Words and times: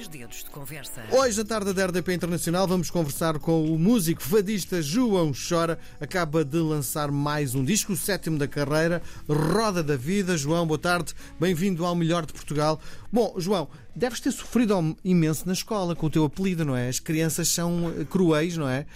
Dois 0.00 0.08
dedos 0.08 0.44
de 0.44 0.48
conversa. 0.48 1.02
Hoje, 1.12 1.42
à 1.42 1.44
tarde 1.44 1.74
da 1.74 1.84
RDP 1.84 2.14
Internacional, 2.14 2.66
vamos 2.66 2.90
conversar 2.90 3.38
com 3.38 3.70
o 3.70 3.78
músico 3.78 4.22
fadista 4.22 4.80
João 4.80 5.30
Chora. 5.30 5.78
Acaba 6.00 6.42
de 6.42 6.56
lançar 6.56 7.10
mais 7.10 7.54
um 7.54 7.62
disco, 7.62 7.92
o 7.92 7.96
sétimo 7.98 8.38
da 8.38 8.48
carreira, 8.48 9.02
Roda 9.28 9.82
da 9.82 9.98
Vida. 9.98 10.38
João, 10.38 10.66
boa 10.66 10.78
tarde. 10.78 11.12
Bem-vindo 11.38 11.84
ao 11.84 11.94
Melhor 11.94 12.24
de 12.24 12.32
Portugal. 12.32 12.80
Bom, 13.12 13.34
João, 13.36 13.68
deves 13.94 14.20
ter 14.20 14.32
sofrido 14.32 14.96
imenso 15.04 15.46
na 15.46 15.52
escola 15.52 15.94
com 15.94 16.06
o 16.06 16.10
teu 16.10 16.24
apelido, 16.24 16.64
não 16.64 16.74
é? 16.74 16.88
As 16.88 16.98
crianças 16.98 17.48
são 17.48 17.92
eh, 18.00 18.06
cruéis, 18.06 18.56
não 18.56 18.70
é? 18.70 18.86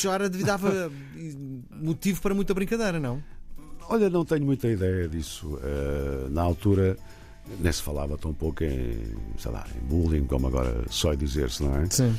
Chora 0.00 0.30
dava 0.30 0.90
motivo 1.70 2.22
para 2.22 2.34
muita 2.34 2.54
brincadeira, 2.54 2.98
não? 2.98 3.22
Olha, 3.86 4.08
não 4.08 4.24
tenho 4.24 4.46
muita 4.46 4.66
ideia 4.68 5.06
disso. 5.06 5.56
Uh, 5.56 6.30
na 6.30 6.40
altura 6.40 6.96
nem 7.60 7.72
se 7.72 7.82
falava 7.82 8.16
tão 8.16 8.32
pouco 8.32 8.64
em, 8.64 9.14
sei 9.38 9.52
lá, 9.52 9.66
em 9.76 9.86
bullying, 9.86 10.24
como 10.24 10.46
agora 10.46 10.84
só 10.88 11.12
é 11.12 11.16
dizer-se, 11.16 11.62
não 11.62 11.76
é? 11.76 11.86
Sim. 11.90 12.14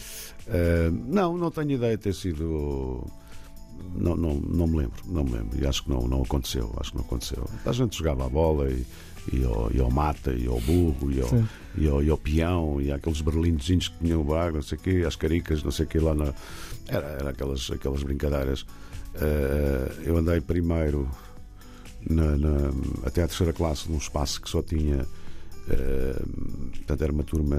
Uh, 0.48 0.92
não, 1.08 1.38
não 1.38 1.50
tenho 1.50 1.72
ideia 1.72 1.98
de 1.98 2.04
ter 2.04 2.14
sido. 2.14 3.04
Não, 3.96 4.16
não, 4.16 4.36
não 4.36 4.68
me 4.68 4.78
lembro, 4.78 5.02
não 5.06 5.24
me 5.24 5.32
lembro. 5.32 5.60
E 5.60 5.66
acho 5.66 5.84
que 5.84 5.90
não, 5.90 6.08
não 6.08 6.22
aconteceu. 6.22 6.72
Acho 6.80 6.92
que 6.92 6.98
não 6.98 7.04
aconteceu. 7.04 7.50
A 7.66 7.72
gente 7.72 7.98
jogava 7.98 8.26
a 8.26 8.30
bola 8.30 8.70
e, 8.70 8.86
e, 9.34 9.44
ao, 9.44 9.72
e 9.74 9.82
ao 9.82 9.90
mata, 9.90 10.32
e 10.32 10.48
ao 10.48 10.60
burro, 10.62 11.12
e 11.12 11.22
ao, 11.22 11.30
e 11.76 11.88
ao, 11.88 12.04
e 12.04 12.10
ao 12.10 12.18
peão, 12.18 12.80
e 12.80 12.92
aqueles 12.92 13.22
berlindozinhos 13.22 13.90
que 13.90 13.98
tinham 13.98 14.22
o 14.22 14.52
não 14.52 14.62
sei 14.62 14.78
o 14.78 14.82
quê, 14.82 15.04
as 15.06 15.16
caricas, 15.16 15.64
não 15.64 15.72
sei 15.72 15.86
o 15.86 15.90
quê, 15.90 16.00
lá 16.00 16.14
na. 16.14 16.34
Era, 16.88 17.08
era 17.08 17.30
aquelas, 17.32 17.70
aquelas 17.72 18.04
brincadeiras. 18.04 18.62
Uh, 18.62 20.02
eu 20.04 20.18
andei 20.18 20.40
primeiro 20.42 21.10
na, 22.10 22.38
na, 22.38 22.72
até 23.06 23.24
à 23.24 23.28
terceira 23.28 23.54
classe 23.54 23.90
num 23.90 23.98
espaço 23.98 24.42
que 24.42 24.50
só 24.50 24.62
tinha. 24.62 25.06
Uh, 25.68 26.70
portanto, 26.70 27.02
era 27.02 27.12
uma 27.12 27.24
turma 27.24 27.58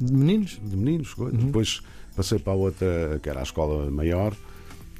de 0.00 0.12
meninos. 0.12 0.60
De 0.62 0.76
meninos. 0.76 1.16
Uhum. 1.16 1.30
Depois 1.30 1.80
passei 2.16 2.38
para 2.38 2.52
a 2.52 2.56
outra, 2.56 3.20
que 3.22 3.30
era 3.30 3.38
a 3.38 3.42
escola 3.44 3.88
maior, 3.92 4.34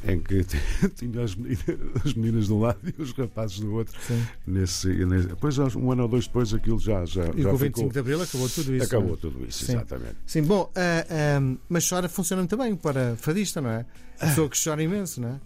em 0.05 0.21
que 0.21 0.45
tinha 0.95 1.23
as 1.23 1.35
meninas, 1.35 1.65
as 2.05 2.15
meninas 2.15 2.47
de 2.47 2.53
um 2.53 2.61
lado 2.61 2.79
e 2.85 3.03
os 3.03 3.13
rapazes 3.13 3.59
do 3.59 3.75
outro. 3.75 3.99
Nesse, 4.47 4.87
nesse, 5.05 5.27
depois, 5.27 5.59
um 5.59 5.91
ano 5.91 6.03
ou 6.03 6.09
dois 6.09 6.29
depois, 6.29 6.55
aquilo 6.55 6.79
já. 6.79 7.05
já 7.05 7.25
e 7.35 7.43
já 7.43 7.51
com 7.51 7.57
o 7.57 7.59
25 7.59 7.77
ficou, 7.77 7.93
de 7.93 7.99
Abril 7.99 8.23
acabou 8.23 8.49
tudo 8.49 8.77
isso. 8.77 8.85
Acabou 8.87 9.17
tudo 9.17 9.45
isso, 9.45 9.65
Sim. 9.65 9.73
exatamente. 9.73 10.17
Sim, 10.25 10.43
bom, 10.43 10.63
uh, 10.63 11.43
uh, 11.43 11.59
mas 11.69 11.89
chora 11.89 12.09
funciona 12.09 12.47
também 12.47 12.77
para 12.77 13.17
fadista, 13.17 13.61
não 13.61 13.71
é? 13.71 13.85
A 14.21 14.27
pessoa 14.27 14.49
que 14.49 14.63
chora 14.63 14.81
imenso, 14.83 15.21
não 15.21 15.31
é? 15.31 15.41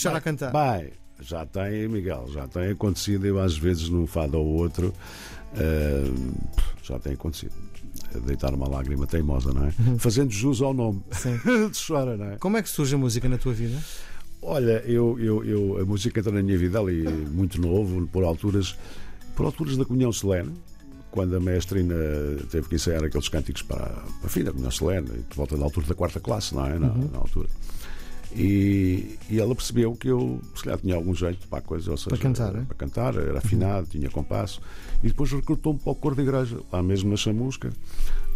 Chora 0.00 0.18
a 0.18 0.20
cantar. 0.20 0.52
Bem, 0.52 0.92
já 1.22 1.46
tem, 1.46 1.88
Miguel, 1.88 2.28
já 2.32 2.46
tem 2.48 2.70
acontecido, 2.70 3.26
eu 3.26 3.40
às 3.40 3.56
vezes 3.56 3.88
num 3.88 4.06
fado 4.06 4.38
ou 4.38 4.46
outro, 4.46 4.92
uh, 5.54 6.34
já 6.82 6.98
tem 6.98 7.14
acontecido. 7.14 7.52
Deitar 8.26 8.52
uma 8.52 8.68
lágrima 8.68 9.06
teimosa, 9.06 9.52
não 9.52 9.66
é? 9.66 9.72
Uhum. 9.78 9.98
Fazendo 9.98 10.30
jus 10.30 10.60
ao 10.60 10.74
nome. 10.74 11.02
Sim. 11.12 11.38
Chora, 11.86 12.16
não 12.16 12.32
é? 12.32 12.36
Como 12.36 12.56
é 12.56 12.62
que 12.62 12.68
surge 12.68 12.94
a 12.94 12.98
música 12.98 13.26
na 13.28 13.38
tua 13.38 13.54
vida? 13.54 13.78
Olha, 14.42 14.82
eu, 14.84 15.18
eu, 15.20 15.44
eu, 15.44 15.80
a 15.80 15.84
música 15.84 16.18
entrou 16.18 16.34
na 16.34 16.42
minha 16.42 16.58
vida 16.58 16.78
ali 16.78 17.08
muito 17.08 17.60
novo, 17.60 18.06
por 18.08 18.24
alturas, 18.24 18.76
por 19.36 19.46
alturas 19.46 19.76
da 19.76 19.84
comunhão 19.84 20.12
solene, 20.12 20.52
quando 21.12 21.36
a 21.36 21.40
mestrina 21.40 21.94
teve 22.50 22.68
que 22.68 22.74
ensaiar 22.74 23.04
aqueles 23.04 23.28
cânticos 23.28 23.62
para, 23.62 23.86
para 23.86 24.26
a 24.26 24.28
fim 24.28 24.42
da 24.42 24.50
comunhão 24.50 24.70
solene, 24.70 25.08
por 25.28 25.36
volta 25.36 25.56
da 25.56 25.64
altura 25.64 25.86
da 25.86 25.94
quarta 25.94 26.18
classe, 26.18 26.54
não 26.54 26.66
é? 26.66 26.78
Na, 26.78 26.88
uhum. 26.88 27.08
na 27.12 27.18
altura. 27.18 27.48
E, 28.34 29.18
e, 29.28 29.38
ela 29.38 29.54
percebeu 29.54 29.94
que 29.94 30.08
eu, 30.08 30.40
se 30.54 30.64
calhar, 30.64 30.78
tinha 30.78 30.94
algum 30.94 31.14
jeito 31.14 31.46
para 31.48 31.58
a 31.58 31.62
coisa, 31.62 31.90
ou 31.90 31.96
seja, 31.96 32.10
para 32.10 32.18
cantar, 32.18 32.56
é? 32.56 32.60
para 32.62 32.76
cantar 32.76 33.14
era 33.14 33.38
afinado, 33.38 33.80
uhum. 33.80 33.90
tinha 33.90 34.10
compasso. 34.10 34.60
E 35.02 35.08
depois 35.08 35.30
recrutou-me 35.30 35.78
para 35.78 35.92
o 35.92 35.94
cor 35.94 36.14
da 36.14 36.22
igreja, 36.22 36.58
lá 36.72 36.82
mesmo 36.82 37.10
na 37.10 37.16
Chamusca, 37.16 37.70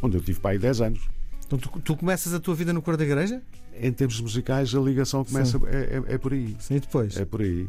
onde 0.03 0.17
eu 0.17 0.21
tive 0.21 0.39
para 0.39 0.51
aí 0.51 0.59
10 0.59 0.81
anos. 0.83 1.09
Então 1.47 1.59
tu, 1.59 1.81
tu, 1.81 1.97
começas 1.97 2.35
a 2.35 2.41
tua 2.41 2.55
vida 2.55 2.73
no 2.73 2.83
cor 2.83 2.97
da 2.97 3.05
igreja? 3.05 3.41
Em 3.81 3.93
termos 3.93 4.21
musicais, 4.21 4.75
a 4.75 4.81
ligação 4.81 5.25
começa 5.25 5.59
é, 5.69 6.03
é, 6.09 6.15
é, 6.15 6.19
por 6.19 6.33
aí. 6.33 6.57
Sim, 6.59 6.77
e 6.77 6.81
depois? 6.81 7.17
É 7.17 7.25
por 7.25 7.41
aí. 7.41 7.69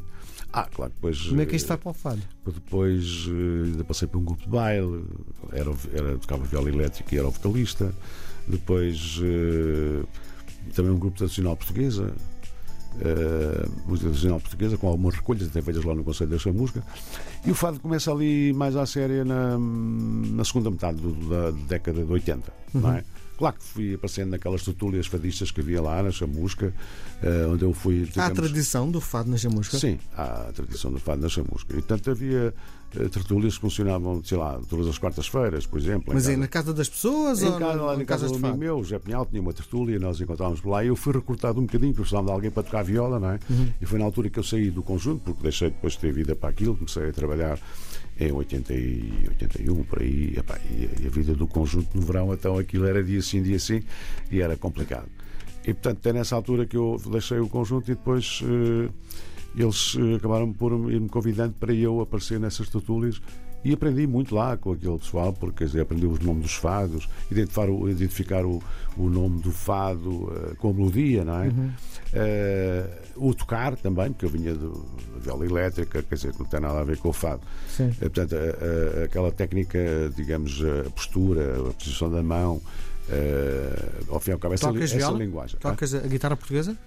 Ah, 0.51 0.67
claro, 0.73 0.91
depois. 0.93 1.21
Como 1.27 1.41
é 1.41 1.45
que 1.45 1.55
isto 1.55 1.67
vai 1.67 1.77
para 1.77 1.89
o 1.89 1.93
fado? 1.93 2.21
Depois 2.45 3.27
ainda 3.27 3.83
passei 3.83 4.07
por 4.07 4.17
um 4.17 4.25
grupo 4.25 4.41
de 4.43 4.49
baile, 4.49 5.05
era, 5.51 5.71
era, 5.93 6.17
tocava 6.17 6.43
viola 6.45 6.69
elétrica 6.69 7.13
e 7.13 7.17
era 7.17 7.27
o 7.27 7.31
vocalista. 7.31 7.93
Depois 8.47 9.19
também 10.73 10.91
um 10.91 10.99
grupo 10.99 11.17
tradicional 11.17 11.55
portuguesa, 11.55 12.13
uh, 12.95 13.71
música 13.87 14.09
tradicional 14.09 14.39
portuguesa, 14.39 14.77
com 14.77 14.87
algumas 14.87 15.15
recolhas 15.15 15.47
até 15.47 15.61
feitas 15.61 15.83
lá 15.83 15.95
no 15.95 16.03
Conselho 16.03 16.29
da 16.29 16.37
Chamusca. 16.37 16.83
E 17.45 17.51
o 17.51 17.55
fado 17.55 17.79
começa 17.79 18.11
ali 18.11 18.53
mais 18.53 18.75
à 18.75 18.85
séria 18.85 19.23
na, 19.23 19.57
na 19.57 20.43
segunda 20.43 20.71
metade 20.71 21.01
do, 21.01 21.13
da 21.29 21.51
década 21.67 22.03
de 22.03 22.11
80, 22.11 22.53
uhum. 22.73 22.81
não 22.81 22.93
é? 22.93 23.03
Claro 23.37 23.55
que 23.55 23.63
fui 23.63 23.93
aparecendo 23.93 24.31
naquelas 24.31 24.63
tertúlias 24.63 25.05
fadistas 25.05 25.51
que 25.51 25.61
havia 25.61 25.79
lá 25.79 26.01
na 26.01 26.09
Chamusca, 26.09 26.73
uh, 27.21 27.51
onde 27.51 27.63
eu 27.63 27.71
fui. 27.71 28.05
Digamos... 28.05 28.17
Há 28.17 28.25
a 28.25 28.31
tradição 28.31 28.89
do 28.89 28.99
fado 28.99 29.29
na 29.29 29.37
Chamusca? 29.37 29.77
Sim, 29.77 29.99
há 30.15 30.47
a 30.49 30.51
tradição 30.51 30.91
do 30.91 30.99
fado 30.99 31.21
na 31.21 31.29
Chamusca. 31.29 31.71
E 31.71 31.75
portanto 31.75 32.09
havia 32.09 32.51
tertúlias 32.89 33.55
que 33.55 33.61
funcionavam, 33.61 34.23
sei 34.23 34.37
lá, 34.37 34.59
todas 34.69 34.87
as 34.87 34.97
quartas-feiras, 34.97 35.65
por 35.65 35.79
exemplo. 35.79 36.13
Mas 36.13 36.27
é 36.27 36.35
na 36.35 36.47
casa 36.47 36.73
das 36.73 36.87
pessoas? 36.87 37.41
Em 37.41 37.47
ou 37.47 37.59
casa, 37.59 37.81
lá 37.81 37.97
na 37.97 38.05
casa 38.05 38.27
do 38.27 38.35
amigo 38.35 38.57
meu, 38.57 38.83
José 38.83 38.99
Pinhal, 38.99 39.25
tinha 39.25 39.41
uma 39.41 39.53
tertúlia, 39.53 39.99
nós 39.99 40.19
encontrávamos 40.21 40.61
por 40.61 40.69
lá 40.69 40.83
e 40.83 40.87
eu 40.87 40.95
fui 40.95 41.13
recrutado 41.13 41.59
um 41.59 41.65
bocadinho, 41.65 41.91
porque 41.91 42.03
precisava 42.03 42.27
de 42.27 42.31
alguém 42.31 42.49
para 42.49 42.63
tocar 42.63 42.83
viola, 42.83 43.19
não 43.19 43.31
é? 43.31 43.39
Uhum. 43.49 43.69
E 43.81 43.85
foi 43.85 43.99
na 43.99 44.05
altura 44.05 44.29
que 44.29 44.39
eu 44.39 44.43
saí 44.43 44.71
do 44.71 44.81
conjunto, 44.81 45.21
porque 45.23 45.43
deixei 45.43 45.69
depois 45.69 45.93
de 45.93 45.99
ter 45.99 46.11
vida 46.11 46.35
para 46.35 46.49
aquilo, 46.49 46.75
comecei 46.75 47.09
a 47.09 47.13
trabalhar 47.13 47.59
em 48.19 48.31
80 48.31 48.73
e 48.73 49.25
81, 49.27 49.83
por 49.83 50.01
aí, 50.01 50.33
e, 50.35 50.39
epá, 50.39 50.57
e 50.69 51.05
a 51.05 51.09
vida 51.09 51.35
do 51.35 51.45
conjunto 51.45 51.89
no 51.95 52.01
verão, 52.01 52.33
então 52.33 52.57
aquilo 52.57 52.85
era 52.85 53.03
dia 53.03 53.21
sim, 53.21 53.43
dia 53.43 53.59
sim, 53.59 53.83
e 54.31 54.41
era 54.41 54.55
complicado. 54.55 55.07
E 55.63 55.73
portanto, 55.73 56.05
é 56.07 56.13
nessa 56.13 56.35
altura 56.35 56.65
que 56.65 56.77
eu 56.77 56.99
deixei 57.11 57.39
o 57.39 57.49
conjunto 57.49 57.91
e 57.91 57.95
depois 57.95 58.41
uh, 58.41 58.89
eles 59.57 59.95
uh, 59.95 60.15
acabaram 60.15 60.53
por 60.53 60.71
ir 60.91 61.01
me 61.01 61.09
convidando 61.09 61.53
para 61.59 61.73
eu 61.73 61.99
aparecer 62.01 62.39
nessas 62.39 62.69
tertúlias 62.69 63.21
e 63.63 63.73
aprendi 63.73 64.05
muito 64.05 64.35
lá 64.35 64.55
com 64.55 64.71
aquele 64.71 64.97
pessoal, 64.97 65.33
porque 65.33 65.57
quer 65.59 65.65
dizer, 65.65 65.81
aprendi 65.81 66.05
os 66.05 66.19
nomes 66.19 66.43
dos 66.43 66.53
fados, 66.53 67.09
identificar 67.29 67.69
o, 67.69 67.89
identificar 67.89 68.45
o, 68.45 68.61
o 68.95 69.09
nome 69.09 69.41
do 69.41 69.51
fado 69.51 70.09
uh, 70.09 70.55
com 70.57 70.69
a 70.69 70.73
melodia, 70.73 71.25
não 71.25 71.43
é? 71.43 71.47
Uhum. 71.47 71.71
Uh, 72.13 73.27
o 73.29 73.33
tocar 73.33 73.75
também, 73.75 74.11
porque 74.11 74.25
eu 74.25 74.29
vinha 74.29 74.55
da 74.55 75.19
viola 75.19 75.45
elétrica, 75.45 76.03
quer 76.03 76.15
dizer, 76.15 76.33
não 76.39 76.45
tem 76.45 76.59
nada 76.59 76.79
a 76.79 76.83
ver 76.83 76.97
com 76.97 77.09
o 77.09 77.13
fado. 77.13 77.41
Sim. 77.67 77.89
Uh, 77.89 77.95
portanto, 78.09 78.35
aquela 79.03 79.31
técnica, 79.31 79.79
digamos, 80.15 80.61
a 80.63 80.89
postura, 80.91 81.69
a 81.69 81.73
posição 81.73 82.09
da 82.11 82.21
mão, 82.21 82.61
ao 84.09 84.19
fim 84.19 84.31
e 84.31 84.33
ao 84.33 84.39
cabo, 84.39 84.53
essa, 84.53 84.69
essa 84.69 85.11
linguagem. 85.11 85.59
Tocas 85.59 85.93
a 85.93 85.99
guitarra 86.01 86.37
portuguesa? 86.37 86.77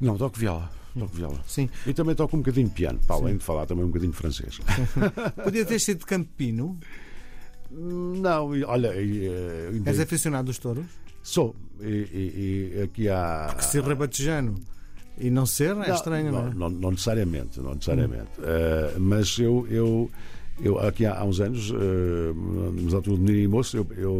Não, 0.00 0.16
toco 0.16 0.38
viola. 0.38 0.70
Toco 0.98 1.16
viola. 1.16 1.40
Sim. 1.46 1.68
E 1.86 1.92
também 1.92 2.14
toco 2.14 2.36
um 2.36 2.40
bocadinho 2.40 2.68
de 2.68 2.74
piano, 2.74 3.00
para 3.06 3.16
além 3.16 3.36
de 3.36 3.44
falar 3.44 3.66
também 3.66 3.84
um 3.84 3.88
bocadinho 3.88 4.12
de 4.12 4.18
francês. 4.18 4.60
Podia 5.42 5.64
ter 5.64 5.80
sido 5.80 5.98
de 5.98 6.06
Campino? 6.06 6.78
Não, 7.70 8.50
olha. 8.66 8.90
Uh, 8.90 9.82
És 9.84 9.98
aficionado 9.98 10.46
dos 10.46 10.58
touros? 10.58 10.86
Sou. 11.22 11.56
E, 11.80 11.86
e, 11.86 12.72
e 12.76 12.82
aqui 12.82 13.08
há. 13.08 13.46
Porque 13.48 13.64
ser 13.64 13.82
rabatejano 13.82 14.54
e 15.18 15.30
não 15.30 15.46
ser 15.46 15.70
é 15.70 15.74
não, 15.88 15.94
estranho, 15.94 16.32
não, 16.32 16.42
não, 16.42 16.48
é? 16.48 16.54
Não, 16.54 16.70
não 16.70 16.90
necessariamente, 16.90 17.60
não 17.60 17.74
necessariamente. 17.74 18.30
Hum. 18.38 18.42
Uh, 18.42 19.00
mas 19.00 19.38
eu, 19.38 19.66
eu, 19.70 20.10
eu, 20.60 20.78
aqui 20.80 21.06
há, 21.06 21.18
há 21.18 21.24
uns 21.24 21.40
anos, 21.40 21.70
uh, 21.70 22.34
nos 22.72 22.94
alturas 22.94 23.18
de 23.18 23.24
menino 23.24 23.44
e 23.44 23.48
moço, 23.48 23.76
eu, 23.76 23.86
eu 23.96 24.12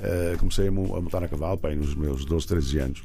uh, 0.00 0.38
comecei 0.38 0.68
a 0.68 0.70
montar 0.70 1.22
a 1.22 1.28
cavalo, 1.28 1.56
pai, 1.56 1.74
nos 1.74 1.94
meus 1.94 2.24
12, 2.24 2.46
13 2.46 2.78
anos. 2.78 3.02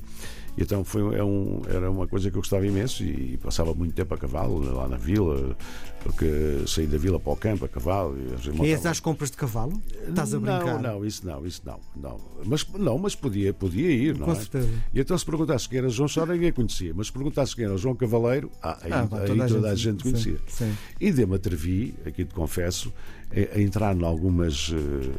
E 0.58 0.64
então 0.64 0.84
foi, 0.84 1.16
é 1.18 1.24
um, 1.24 1.62
era 1.68 1.90
uma 1.90 2.08
coisa 2.08 2.30
que 2.30 2.38
eu 2.38 2.41
gostava 2.41 2.66
imenso 2.66 3.03
e, 3.03 3.38
passava 3.38 3.74
muito 3.74 3.94
tempo 3.94 4.14
a 4.14 4.18
cavalo 4.18 4.59
lá 4.74 4.88
na 4.88 4.97
vila, 4.97 5.56
porque 6.03 6.64
saí 6.68 6.86
da 6.86 6.97
vila 6.97 7.19
para 7.19 7.34
o 7.34 7.36
campo 7.36 7.66
a 7.66 7.68
cavalo. 7.68 8.16
E, 8.62 8.68
e 8.68 8.74
às 8.74 9.00
compras 9.00 9.31
de 9.31 9.38
cavalo? 9.38 9.81
Estás 10.08 10.34
a 10.34 10.40
brincar? 10.40 10.80
Não, 10.80 10.94
não, 11.00 11.06
isso 11.06 11.25
não, 11.25 11.46
isso 11.46 11.62
não. 11.66 11.80
não. 11.96 12.18
Mas, 12.46 12.68
não, 12.74 12.97
mas 12.97 13.16
podia, 13.16 13.53
podia 13.53 13.90
ir, 13.90 14.17
não 14.17 14.26
Com 14.26 14.32
é? 14.34 14.35
certeza. 14.35 14.70
E 14.94 15.00
então 15.00 15.17
se 15.17 15.26
perguntasse 15.26 15.67
quem 15.67 15.79
era 15.79 15.90
João 15.90 16.08
Chora, 16.14 16.34
ninguém 16.34 16.52
conhecia. 16.52 16.94
Mas 16.96 17.08
se 17.08 17.14
perguntasse 17.14 17.55
quem 17.55 17.66
era 17.66 17.76
João 17.78 17.96
Cavaleiro, 17.96 18.52
ah, 18.61 18.78
aí, 18.82 18.91
ah, 18.91 19.08
toda, 19.08 19.70
a 19.70 19.72
a 19.72 19.76
gente, 19.76 20.03
gente 20.03 20.03
conhecia. 20.03 20.38
Sim, 20.47 20.66
sim. 20.66 20.78
E 21.00 21.11
de-me 21.11 21.35
atrevi, 21.35 21.96
aqui 22.05 22.26
te 22.26 22.34
confesso, 22.34 22.94
a, 23.32 23.58
a 23.58 23.61
entrar 23.61 23.96
em 23.96 24.03
algumas. 24.03 24.70
Uh, 24.70 25.14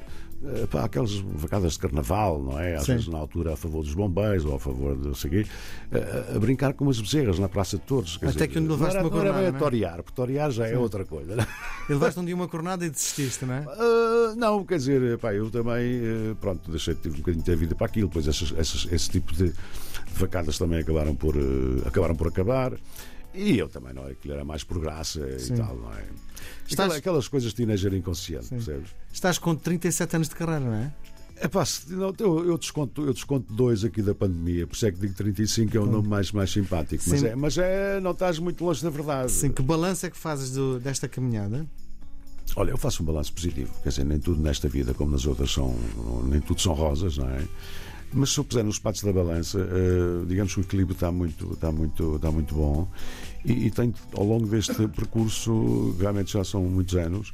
Pá, 0.71 0.85
aquelas 0.85 1.15
vacadas 1.15 1.73
de 1.73 1.79
carnaval, 1.79 2.43
não 2.43 2.61
é? 2.61 2.77
Às 2.77 2.85
Sim. 2.85 2.93
vezes 2.93 3.09
na 3.09 3.19
altura 3.19 3.55
a 3.55 3.57
favor 3.57 3.83
dos 3.83 3.95
bombeiros 3.95 4.45
ou 4.45 4.55
a 4.55 4.61
favor 4.61 4.97
de 4.97 5.17
seguir, 5.19 5.47
a, 5.91 6.37
a, 6.37 6.39
brincar 6.39 6.75
com 6.75 6.85
umas 6.85 7.01
bezerras 7.01 7.39
na 7.39 7.49
Praça 7.49 7.77
de 7.77 7.83
Todos. 7.85 8.17
Até 8.17 8.31
dizer, 8.33 8.49
que 8.49 8.59
onde 8.59 8.69
levaste 8.69 8.95
não 8.95 9.01
era, 9.01 9.09
uma 9.09 9.11
não 9.11 9.21
era 9.21 9.33
bem 9.33 9.43
cornada, 9.43 9.57
a 9.57 9.61
torear, 9.61 10.03
porque 10.03 10.13
torear 10.15 10.51
já 10.51 10.67
é 10.67 10.77
outra 10.77 11.05
coisa. 11.05 11.37
Não, 11.37 11.47
E 11.89 11.93
levaste 11.93 12.21
um 12.21 12.25
dia 12.25 12.35
uma 12.35 12.49
cornada 12.49 12.85
e 12.85 12.91
desististe, 12.91 13.45
não 13.45 13.55
é? 13.55 13.61
uh, 13.61 14.37
não 14.37 14.65
quer 14.65 14.77
dizer, 14.77 15.19
pá, 15.19 15.33
eu 15.33 15.51
também, 15.51 16.03
pronto, 16.41 16.71
deixei, 16.71 16.95
tive 16.95 17.17
um 17.17 17.19
bocadinho 17.19 17.45
de 17.45 17.57
vida 17.57 17.75
para 17.75 17.87
aquilo, 17.87 18.09
pois 18.09 18.29
essas, 18.29 18.53
essas, 18.57 18.87
esse 18.93 19.11
tipo 19.11 19.33
de, 19.35 19.53
vacadas 20.15 20.59
também 20.59 20.81
acabaram 20.81 21.15
por, 21.15 21.35
acabaram 21.87 22.15
por 22.15 22.29
acabar. 22.29 22.73
E 23.35 23.59
eu 23.59 23.69
também, 23.69 23.93
não 23.93 24.07
é? 24.07 24.13
Aquilo 24.13 24.35
era 24.35 24.45
mais 24.45 24.63
por 24.63 24.79
graça 24.81 25.39
Sim. 25.39 25.55
e 25.55 25.57
tal, 25.57 25.77
não 25.77 25.93
é? 25.93 26.05
Estás- 26.67 26.73
Aquelas, 26.73 26.97
aquelas 26.97 27.29
coisas 27.29 27.51
de 27.51 27.57
teenager 27.57 27.93
inconsciente, 27.95 28.45
Sim. 28.47 28.57
percebes? 28.57 28.91
Estás 29.13 29.39
com 29.39 29.55
37 29.55 30.17
anos 30.17 30.29
de 30.29 30.35
carreira, 30.35 30.61
não 30.61 30.73
é? 30.75 30.93
É 31.37 31.49
pá, 31.49 31.65
eu, 31.91 32.47
eu, 32.47 32.57
desconto, 32.57 33.05
eu 33.05 33.13
desconto 33.13 33.53
dois 33.53 33.85
aqui 33.85 34.01
da 34.01 34.15
pandemia, 34.15 34.69
por 34.69 34.75
isso 34.77 34.87
é 34.87 34.93
que 34.93 35.01
digo 35.01 35.15
35 35.15 35.77
é 35.77 35.81
o 35.81 35.87
nome 35.87 36.07
mais, 36.07 36.31
mais 36.31 36.51
simpático. 36.53 37.03
Mas, 37.09 37.23
é, 37.25 37.35
mas 37.35 37.59
é, 37.59 37.99
não 38.01 38.13
estás 38.13 38.39
muito 38.39 38.65
longe 38.65 38.83
da 38.85 38.89
verdade. 38.89 39.33
Sim, 39.33 39.51
que 39.51 39.61
balanço 39.61 40.07
é 40.07 40.11
que 40.11 40.17
fazes 40.17 40.53
do, 40.53 40.79
desta 40.79 41.09
caminhada? 41.09 41.67
Olha, 42.55 42.71
eu 42.71 42.79
faço 42.79 43.03
um 43.03 43.07
balanço 43.07 43.33
positivo. 43.33 43.73
Quer 43.83 43.89
dizer, 43.89 44.05
nem 44.05 44.21
tudo 44.21 44.41
nesta 44.41 44.69
vida, 44.69 44.95
como 44.95 45.11
nas 45.11 45.27
outras, 45.27 45.51
são, 45.51 45.77
nem 46.25 46.41
tudo 46.41 46.61
são 46.61 46.73
rosas, 46.73 47.19
não 47.19 47.29
é? 47.29 47.43
Mas 48.13 48.33
se 48.33 48.39
eu 48.39 48.45
puser 48.45 48.65
nos 48.65 48.79
patos 48.79 49.03
da 49.03 49.13
balança, 49.13 49.59
uh, 49.59 50.25
digamos 50.27 50.55
que 50.55 50.61
o 50.61 50.63
equilíbrio 50.63 50.95
está 50.95 51.11
muito, 51.11 51.53
está 51.53 51.73
muito, 51.73 52.17
está 52.17 52.31
muito 52.31 52.55
bom. 52.55 52.89
E, 53.45 53.67
e 53.67 53.71
tenho, 53.71 53.93
ao 54.13 54.25
longo 54.25 54.47
deste 54.47 54.87
percurso, 54.89 55.97
realmente 55.99 56.33
já 56.33 56.45
são 56.45 56.63
muitos 56.63 56.95
anos, 56.95 57.33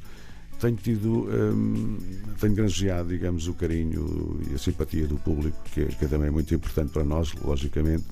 tenho 0.61 0.75
tido, 0.75 1.27
um, 1.27 1.97
tenho 2.39 2.53
granjeado, 2.53 3.09
digamos, 3.09 3.47
o 3.47 3.53
carinho 3.53 4.39
e 4.49 4.53
a 4.53 4.57
simpatia 4.57 5.07
do 5.07 5.17
público, 5.17 5.57
que, 5.73 5.81
é, 5.81 5.85
é 5.85 6.07
também 6.07 6.29
muito 6.29 6.53
importante 6.53 6.91
para 6.91 7.03
nós, 7.03 7.33
logicamente. 7.43 8.05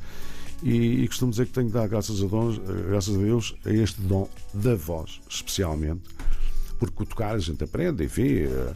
E, 0.64 1.04
e 1.04 1.08
costumo 1.08 1.32
dizer 1.32 1.46
que 1.46 1.54
tenho 1.54 1.68
que 1.68 1.74
dar 1.74 1.88
graças 1.88 2.22
a, 2.22 2.28
dons, 2.28 2.60
graças 2.88 3.16
a 3.16 3.18
Deus 3.18 3.56
a 3.66 3.72
este 3.72 4.02
dom 4.02 4.28
da 4.54 4.76
voz, 4.76 5.22
especialmente, 5.30 6.02
porque 6.80 7.04
o 7.04 7.06
tocar 7.06 7.36
a 7.36 7.40
gente 7.40 7.64
aprende, 7.64 8.04
enfim. 8.04 8.46
Uh, 8.46 8.74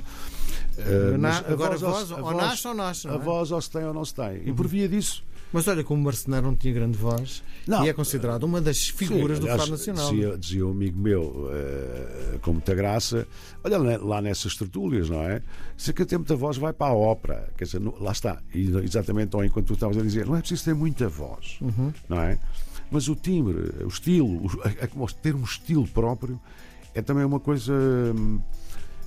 uh, 0.77 1.51
agora, 1.51 1.75
a 1.75 1.77
voz, 1.77 2.11
a 2.11 2.15
voz, 2.15 2.33
ou 2.33 2.33
nasce 2.33 2.67
ou 2.67 2.73
nasce. 2.73 3.07
A 3.07 3.13
é? 3.13 3.17
voz 3.17 3.51
ou 3.51 3.61
se 3.61 3.69
tem 3.69 3.85
ou 3.85 3.93
não 3.93 4.05
se 4.05 4.13
tem. 4.13 4.41
E 4.45 4.53
por 4.53 4.67
via 4.67 4.87
disso 4.87 5.23
mas 5.53 5.67
olha, 5.67 5.83
como 5.83 6.01
o 6.01 6.03
Marceneiro 6.03 6.47
não 6.47 6.55
tinha 6.55 6.73
grande 6.73 6.97
voz 6.97 7.43
não. 7.67 7.85
e 7.85 7.89
é 7.89 7.93
considerado 7.93 8.43
uma 8.43 8.59
das 8.59 8.89
figuras 8.89 9.37
Sim, 9.37 9.43
aliás, 9.43 9.59
do 9.59 9.59
Fado 9.59 9.71
Nacional. 9.71 10.09
Dizia, 10.09 10.37
dizia 10.37 10.65
um 10.65 10.71
amigo 10.71 10.99
meu, 10.99 11.21
uh, 11.21 12.39
com 12.39 12.53
muita 12.53 12.73
graça, 12.73 13.27
olha 13.63 13.77
lá 13.99 14.19
nessas 14.19 14.55
tertúlias, 14.55 15.11
não 15.11 15.21
é? 15.21 15.43
Se 15.77 15.93
que 15.93 16.03
tem 16.05 16.17
muita 16.17 16.35
voz, 16.35 16.57
vai 16.57 16.73
para 16.73 16.91
a 16.91 16.95
ópera. 16.95 17.51
Quer 17.55 17.65
dizer, 17.65 17.81
lá 17.99 18.11
está. 18.11 18.41
E, 18.51 18.67
exatamente 18.83 19.35
ou 19.35 19.45
enquanto 19.45 19.67
tu 19.67 19.73
estavas 19.75 19.95
a 19.95 20.01
dizer, 20.01 20.25
não 20.25 20.35
é 20.35 20.39
preciso 20.39 20.65
ter 20.65 20.73
muita 20.73 21.07
voz, 21.07 21.59
uhum. 21.61 21.93
não 22.09 22.19
é? 22.19 22.39
Mas 22.89 23.07
o 23.07 23.15
timbre, 23.15 23.75
o 23.83 23.87
estilo, 23.87 24.49
ter 25.21 25.35
um 25.35 25.43
estilo 25.43 25.87
próprio 25.87 26.41
é 26.95 27.01
também 27.01 27.23
uma 27.23 27.39
coisa. 27.39 27.73
Hum, 27.73 28.39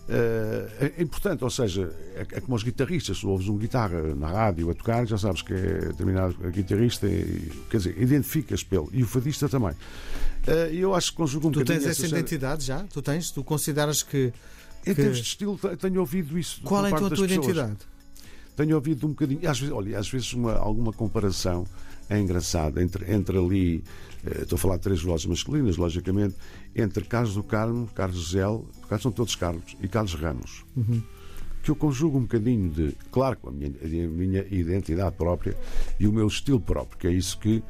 é, 0.08 0.92
é 0.98 1.02
importante, 1.02 1.42
ou 1.42 1.50
seja, 1.50 1.92
é, 2.14 2.20
é 2.20 2.40
como 2.40 2.54
os 2.54 2.62
guitarristas, 2.62 3.18
se 3.18 3.26
ouves 3.26 3.48
um 3.48 3.56
guitarra 3.56 4.14
na 4.14 4.28
rádio 4.28 4.70
a 4.70 4.74
tocar, 4.74 5.04
já 5.06 5.18
sabes 5.18 5.42
que 5.42 5.52
é 5.52 5.78
determinado 5.86 6.34
guitarrista, 6.50 7.08
e, 7.08 7.50
quer 7.68 7.78
dizer, 7.78 8.00
identificas 8.00 8.62
pelo. 8.62 8.88
E 8.92 9.02
o 9.02 9.06
fadista 9.06 9.48
também. 9.48 9.74
E 10.72 10.78
eu 10.78 10.94
acho 10.94 11.10
que 11.10 11.16
conjuga 11.16 11.48
um 11.48 11.50
Tu 11.50 11.64
tens 11.64 11.84
essa 11.84 12.06
identidade 12.06 12.64
já? 12.64 12.84
Tu 12.84 13.02
tens? 13.02 13.32
Tu 13.32 13.42
consideras 13.42 14.02
que. 14.04 14.32
Em 14.86 14.94
que... 14.94 14.94
termos 14.94 15.18
de 15.18 15.24
estilo, 15.24 15.58
tenho 15.80 15.98
ouvido 15.98 16.38
isso. 16.38 16.60
Qual 16.62 16.86
é 16.86 16.90
então 16.90 17.06
a 17.06 17.08
tua 17.08 17.10
pessoas. 17.10 17.32
identidade? 17.32 17.76
Tenho 18.54 18.76
ouvido 18.76 19.06
um 19.06 19.10
bocadinho, 19.10 19.50
às 19.50 19.58
vezes, 19.58 19.74
olha, 19.74 19.98
às 19.98 20.08
vezes 20.08 20.32
uma, 20.32 20.54
alguma 20.54 20.92
comparação 20.92 21.66
é 22.08 22.18
engraçada 22.18 22.82
entre, 22.82 23.12
entre 23.12 23.38
ali 23.38 23.84
eh, 24.24 24.42
estou 24.42 24.56
a 24.56 24.58
falar 24.58 24.76
de 24.76 24.82
três 24.82 25.02
vozes 25.02 25.26
masculinas, 25.26 25.76
logicamente, 25.76 26.34
entre 26.74 27.04
Carlos 27.04 27.34
do 27.34 27.42
Carmo, 27.42 27.86
Carlos 27.94 28.16
José, 28.16 28.42
são 29.00 29.12
todos 29.12 29.34
Carlos, 29.34 29.76
e 29.80 29.88
Carlos 29.88 30.14
Ramos. 30.14 30.64
Uhum. 30.76 31.02
Que 31.62 31.70
eu 31.70 31.76
conjugo 31.76 32.18
um 32.18 32.22
bocadinho 32.22 32.70
de, 32.70 32.96
claro, 33.10 33.36
com 33.38 33.48
a 33.48 33.52
minha, 33.52 33.72
a 33.82 34.08
minha 34.08 34.46
identidade 34.50 35.16
própria 35.16 35.56
e 35.98 36.06
o 36.06 36.12
meu 36.12 36.26
estilo 36.26 36.60
próprio, 36.60 36.98
que 36.98 37.06
é 37.06 37.12
isso 37.12 37.38
que 37.38 37.62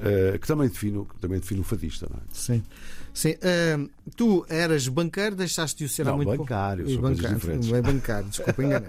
Uh, 0.00 0.38
que 0.38 0.46
também 0.46 0.68
define, 0.68 1.06
também 1.20 1.38
define 1.38 1.60
o 1.60 1.64
fadista. 1.64 2.06
Não 2.10 2.18
é? 2.18 2.22
Sim. 2.32 2.62
Sim. 3.12 3.32
Uh, 3.32 3.90
tu 4.16 4.46
eras 4.48 4.86
banqueiro, 4.88 5.34
deixaste 5.34 5.78
de 5.78 5.84
o 5.84 5.88
ser 5.88 6.04
não, 6.04 6.14
há 6.14 6.16
muito 6.16 6.36
bancário, 6.36 6.84
pouco. 6.84 7.02
bancário, 7.02 7.60
Não 7.64 7.76
é 7.76 7.82
bancário, 7.82 8.28
desculpa, 8.28 8.62
enganei. 8.62 8.88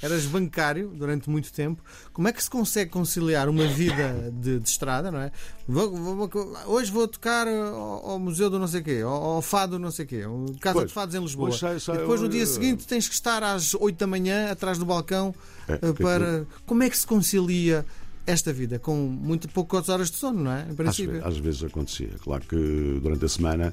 eras 0.00 0.26
bancário 0.26 0.88
durante 0.94 1.30
muito 1.30 1.52
tempo. 1.52 1.82
Como 2.12 2.28
é 2.28 2.32
que 2.32 2.42
se 2.42 2.50
consegue 2.50 2.90
conciliar 2.90 3.48
uma 3.48 3.66
vida 3.66 4.30
de, 4.32 4.60
de 4.60 4.68
estrada, 4.68 5.10
não 5.10 5.20
é? 5.20 5.32
Vou, 5.66 5.96
vou, 5.96 6.30
hoje 6.66 6.90
vou 6.90 7.08
tocar 7.08 7.48
ao, 7.48 8.10
ao, 8.10 8.18
Museu 8.18 8.50
do 8.50 8.58
não 8.58 8.68
sei 8.68 8.82
quê, 8.82 9.00
ao, 9.02 9.12
ao 9.12 9.42
Fado 9.42 9.78
não 9.78 9.90
sei 9.90 10.04
quê, 10.04 10.22
Casa 10.60 10.74
pois, 10.74 10.88
de 10.88 10.92
Fados 10.92 11.14
em 11.14 11.20
Lisboa. 11.20 11.52
Sai, 11.52 11.80
sai, 11.80 11.96
e 11.96 11.98
depois 12.00 12.20
no 12.20 12.28
dia 12.28 12.42
eu, 12.42 12.46
seguinte 12.46 12.86
tens 12.86 13.08
que 13.08 13.14
estar 13.14 13.42
às 13.42 13.74
8 13.74 13.98
da 13.98 14.06
manhã 14.06 14.50
atrás 14.50 14.76
do 14.78 14.84
balcão 14.84 15.34
é, 15.68 15.74
eh, 15.74 15.92
para. 15.94 16.46
Como 16.66 16.82
é 16.82 16.90
que 16.90 16.96
se 16.96 17.06
concilia? 17.06 17.86
Esta 18.26 18.52
vida 18.52 18.78
com 18.78 18.96
muito 18.96 19.48
poucas 19.48 19.88
horas 19.88 20.10
de 20.10 20.16
sono, 20.16 20.44
não 20.44 20.52
é? 20.52 20.66
Em 20.70 20.74
princípio. 20.74 21.18
Às, 21.18 21.34
às 21.34 21.38
vezes 21.38 21.64
acontecia. 21.64 22.10
Claro 22.22 22.44
que 22.46 23.00
durante 23.02 23.24
a 23.24 23.28
semana, 23.28 23.72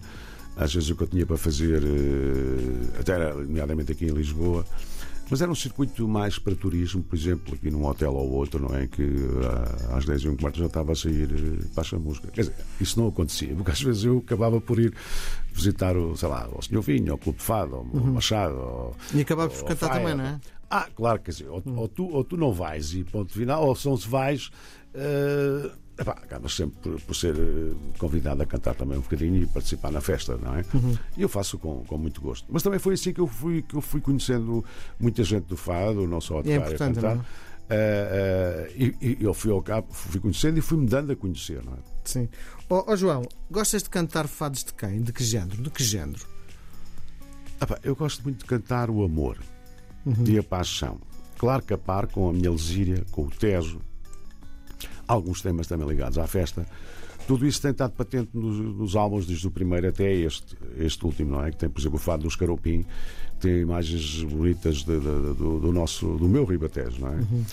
às 0.55 0.73
vezes 0.73 0.89
o 0.89 0.95
que 0.95 1.03
eu 1.03 1.07
tinha 1.07 1.25
para 1.25 1.37
fazer, 1.37 1.83
eh, 1.83 2.99
até 2.99 3.33
nomeadamente 3.33 3.91
aqui 3.91 4.05
em 4.05 4.11
Lisboa, 4.11 4.65
mas 5.29 5.41
era 5.41 5.51
um 5.51 5.55
circuito 5.55 6.07
mais 6.07 6.39
para 6.39 6.55
turismo, 6.55 7.03
por 7.03 7.15
exemplo, 7.15 7.53
aqui 7.53 7.69
num 7.69 7.85
hotel 7.85 8.13
ou 8.13 8.31
outro, 8.31 8.67
não 8.67 8.75
é? 8.75 8.87
Que 8.87 9.03
ah, 9.43 9.97
às 9.97 10.05
10 10.05 10.23
e 10.23 10.29
um 10.29 10.35
quarto 10.35 10.57
já 10.57 10.65
estava 10.65 10.91
a 10.91 10.95
sair 10.95 11.29
eh, 11.31 11.65
para 11.75 11.95
a 11.95 11.99
música. 11.99 12.29
Quer 12.31 12.41
dizer, 12.41 12.55
isso 12.81 12.99
não 12.99 13.07
acontecia, 13.07 13.53
porque 13.53 13.71
às 13.71 13.81
vezes 13.81 14.03
eu 14.03 14.17
acabava 14.17 14.59
por 14.59 14.79
ir 14.79 14.93
visitar 15.53 15.95
o, 15.95 16.17
sei 16.17 16.29
lá, 16.29 16.49
o 16.51 16.61
Senhor 16.61 16.81
Vinho, 16.81 17.13
o 17.13 17.17
Clube 17.17 17.37
de 17.37 17.45
Fado, 17.45 17.75
o 17.75 17.97
uhum. 17.97 18.13
Machado. 18.13 18.55
Ou, 18.55 18.95
e 19.13 19.21
acabava 19.21 19.49
por 19.49 19.65
cantar 19.65 19.89
também, 19.89 20.15
não 20.15 20.25
é? 20.25 20.39
Ah, 20.69 20.87
claro, 20.95 21.19
quer 21.19 21.31
dizer, 21.31 21.47
ou, 21.47 21.63
ou, 21.65 21.87
tu, 21.87 22.07
ou 22.07 22.23
tu 22.23 22.37
não 22.37 22.53
vais 22.53 22.93
e 22.93 23.03
ponto 23.03 23.33
final, 23.33 23.65
ou 23.65 23.75
se 23.75 23.87
não 23.87 23.97
se 23.97 24.07
vais. 24.07 24.51
Uh, 24.93 25.71
epá, 25.99 26.11
acabas 26.11 26.53
sempre 26.55 26.79
por, 26.79 27.01
por, 27.01 27.15
ser 27.15 27.35
eh, 27.35 27.73
convidado 27.97 28.41
a 28.41 28.45
cantar 28.45 28.73
também 28.73 28.97
um 28.97 29.01
bocadinho 29.01 29.35
e 29.41 29.45
participar 29.45 29.91
na 29.91 29.99
festa, 29.99 30.37
não 30.37 30.55
é? 30.55 30.63
Uhum. 30.73 30.97
E 31.17 31.21
eu 31.21 31.29
faço 31.29 31.57
com, 31.57 31.83
com 31.83 31.97
muito 31.97 32.21
gosto. 32.21 32.47
Mas 32.49 32.63
também 32.63 32.79
foi 32.79 32.93
assim 32.93 33.13
que 33.13 33.19
eu 33.19 33.27
fui, 33.27 33.61
que 33.61 33.75
eu 33.75 33.81
fui 33.81 33.99
conhecendo 33.99 34.63
muita 34.99 35.23
gente 35.23 35.45
do 35.45 35.57
fado, 35.57 36.07
não 36.07 36.21
só 36.21 36.39
a 36.39 36.43
tocar 36.43 36.71
é 36.71 36.75
a 36.75 36.77
cantar. 36.77 37.17
Uh, 37.17 37.21
uh, 37.21 38.71
e, 38.75 38.95
e, 39.01 39.23
eu 39.23 39.33
fui 39.33 39.51
ao 39.51 39.61
cabo, 39.61 39.91
fui 39.91 40.19
conhecendo 40.19 40.57
e 40.57 40.61
fui-me 40.61 40.87
dando 40.87 41.11
a 41.11 41.15
conhecer, 41.15 41.63
não 41.63 41.73
é? 41.73 41.77
Sim. 42.03 42.29
Ó 42.69 42.79
oh, 42.79 42.91
oh, 42.91 42.95
João, 42.95 43.23
gostas 43.51 43.83
de 43.83 43.89
cantar 43.89 44.27
fados 44.27 44.63
de 44.63 44.73
quem? 44.73 45.01
De 45.01 45.11
que 45.11 45.23
género? 45.23 45.61
De 45.61 45.69
que 45.69 45.83
género? 45.83 46.25
Ah, 47.59 47.77
eu 47.83 47.95
gosto 47.95 48.23
muito 48.23 48.39
de 48.39 48.45
cantar 48.45 48.89
o 48.89 49.03
amor 49.03 49.37
uhum. 50.09 50.25
e 50.27 50.37
a 50.37 50.43
paixão. 50.43 50.99
Claro 51.37 51.63
que 51.63 51.73
a 51.73 51.77
par 51.77 52.07
com 52.07 52.29
a 52.29 52.33
minha 52.33 52.51
Lesíria, 52.51 53.03
com 53.11 53.23
o 53.23 53.29
Tejo, 53.29 53.79
alguns 55.07 55.41
temas 55.41 55.67
também 55.67 55.87
ligados 55.87 56.17
à 56.17 56.27
festa. 56.27 56.65
Tudo 57.27 57.45
isso 57.45 57.61
tem 57.61 57.71
estado 57.71 57.91
patente 57.91 58.29
nos, 58.33 58.57
nos 58.59 58.95
álbuns, 58.95 59.25
desde 59.25 59.47
o 59.47 59.51
primeiro 59.51 59.87
até 59.87 60.11
este, 60.11 60.57
este 60.77 61.05
último, 61.05 61.31
não 61.31 61.45
é? 61.45 61.51
Que 61.51 61.57
tem, 61.57 61.69
por 61.69 61.79
exemplo, 61.79 61.97
o 61.97 62.01
Fado 62.01 62.23
dos 62.23 62.35
Caropim, 62.35 62.85
tem 63.39 63.59
imagens 63.59 64.23
bonitas 64.23 64.77
de, 64.77 64.99
de, 64.99 65.33
do, 65.35 65.59
do, 65.59 65.71
nosso, 65.71 66.17
do 66.17 66.27
meu 66.27 66.43
Ribatejo, 66.43 66.99
não 66.99 67.09
é? 67.09 67.15
Uhum. 67.15 67.45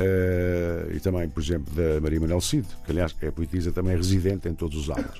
Uh, 0.00 0.96
e 0.96 1.00
também, 1.00 1.28
por 1.28 1.42
exemplo, 1.42 1.72
da 1.74 2.00
Maria 2.00 2.20
Manuel 2.20 2.40
Cid, 2.40 2.66
que 2.84 2.90
aliás 2.90 3.14
é 3.20 3.30
poetisa 3.30 3.72
também 3.72 3.96
residente 3.96 4.48
em 4.48 4.54
todos 4.54 4.76
os 4.76 4.90
álbuns. 4.90 5.18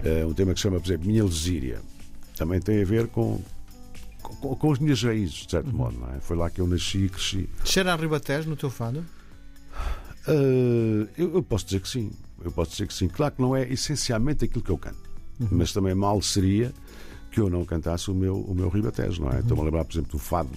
Uh, 0.00 0.28
um 0.28 0.34
tema 0.34 0.52
que 0.52 0.58
se 0.58 0.64
chama, 0.64 0.80
por 0.80 0.86
exemplo, 0.86 1.06
Minha 1.06 1.24
Lesíria. 1.24 1.80
Também 2.36 2.60
tem 2.60 2.82
a 2.82 2.84
ver 2.84 3.06
com, 3.08 3.40
com, 4.24 4.56
com 4.56 4.72
as 4.72 4.78
minhas 4.78 5.02
raízes, 5.02 5.46
de 5.46 5.50
certo 5.50 5.70
uhum. 5.70 5.76
modo. 5.76 5.98
É? 6.16 6.20
Foi 6.20 6.36
lá 6.36 6.50
que 6.50 6.60
eu 6.60 6.66
nasci 6.66 6.98
e 7.04 7.08
cresci. 7.08 7.48
Cheira 7.64 7.92
a 7.92 7.96
Ribatejo 7.96 8.48
no 8.48 8.56
teu 8.56 8.70
fado? 8.70 9.04
Uh, 10.26 11.06
eu, 11.18 11.34
eu, 11.34 11.42
posso 11.42 11.66
dizer 11.66 11.80
que 11.80 11.88
sim. 11.88 12.10
Eu 12.42 12.50
posso 12.50 12.72
dizer 12.72 12.86
que 12.86 12.94
sim. 12.94 13.08
Claro 13.08 13.34
que 13.34 13.42
não 13.42 13.54
é 13.54 13.70
essencialmente 13.70 14.44
aquilo 14.44 14.62
que 14.62 14.70
eu 14.70 14.78
canto. 14.78 15.10
Uhum. 15.38 15.48
Mas 15.50 15.72
também 15.72 15.94
mal 15.94 16.20
seria 16.22 16.72
que 17.30 17.40
eu 17.40 17.50
não 17.50 17.64
cantasse 17.64 18.10
o 18.10 18.14
meu, 18.14 18.40
o 18.40 18.54
meu 18.54 18.68
Ribatejo, 18.68 19.22
não 19.22 19.30
é? 19.30 19.34
Uhum. 19.34 19.40
Estou-me 19.40 19.62
a 19.62 19.64
lembrar, 19.66 19.84
por 19.84 19.92
exemplo, 19.92 20.12
do 20.12 20.18
fado, 20.18 20.50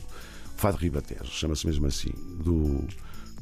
fado 0.56 0.78
Ribatejo, 0.78 1.26
chama-se 1.26 1.66
mesmo 1.66 1.88
assim, 1.88 2.12
do 2.44 2.86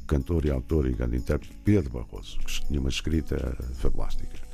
cantor 0.07 0.45
e 0.45 0.51
autor 0.51 0.87
e 0.87 0.93
grande 0.93 1.17
intérprete 1.17 1.53
Pedro 1.63 1.91
Barroso, 1.91 2.39
que 2.39 2.65
tinha 2.67 2.79
uma 2.79 2.89
escrita 2.89 3.57
fabulástica. 3.75 4.44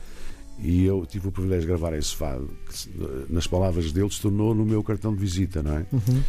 E 0.61 0.85
eu 0.85 1.05
tive 1.05 1.27
o 1.27 1.31
privilégio 1.31 1.63
de 1.63 1.67
gravar 1.67 1.93
esse 1.97 2.15
fado, 2.15 2.49
que, 2.69 3.33
nas 3.33 3.47
palavras 3.47 3.91
dele, 3.91 4.11
se 4.11 4.21
tornou 4.21 4.53
no 4.53 4.65
meu 4.65 4.83
cartão 4.83 5.13
de 5.13 5.19
visita, 5.19 5.63
não 5.63 5.77
é? 5.77 5.85
Uhum. 5.91 6.23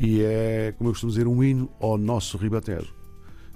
E 0.00 0.22
é, 0.22 0.74
como 0.76 0.88
eu 0.88 0.92
costumo 0.92 1.12
dizer, 1.12 1.26
um 1.26 1.44
hino 1.44 1.70
ao 1.78 1.98
nosso 1.98 2.38
Ribatejo, 2.38 2.92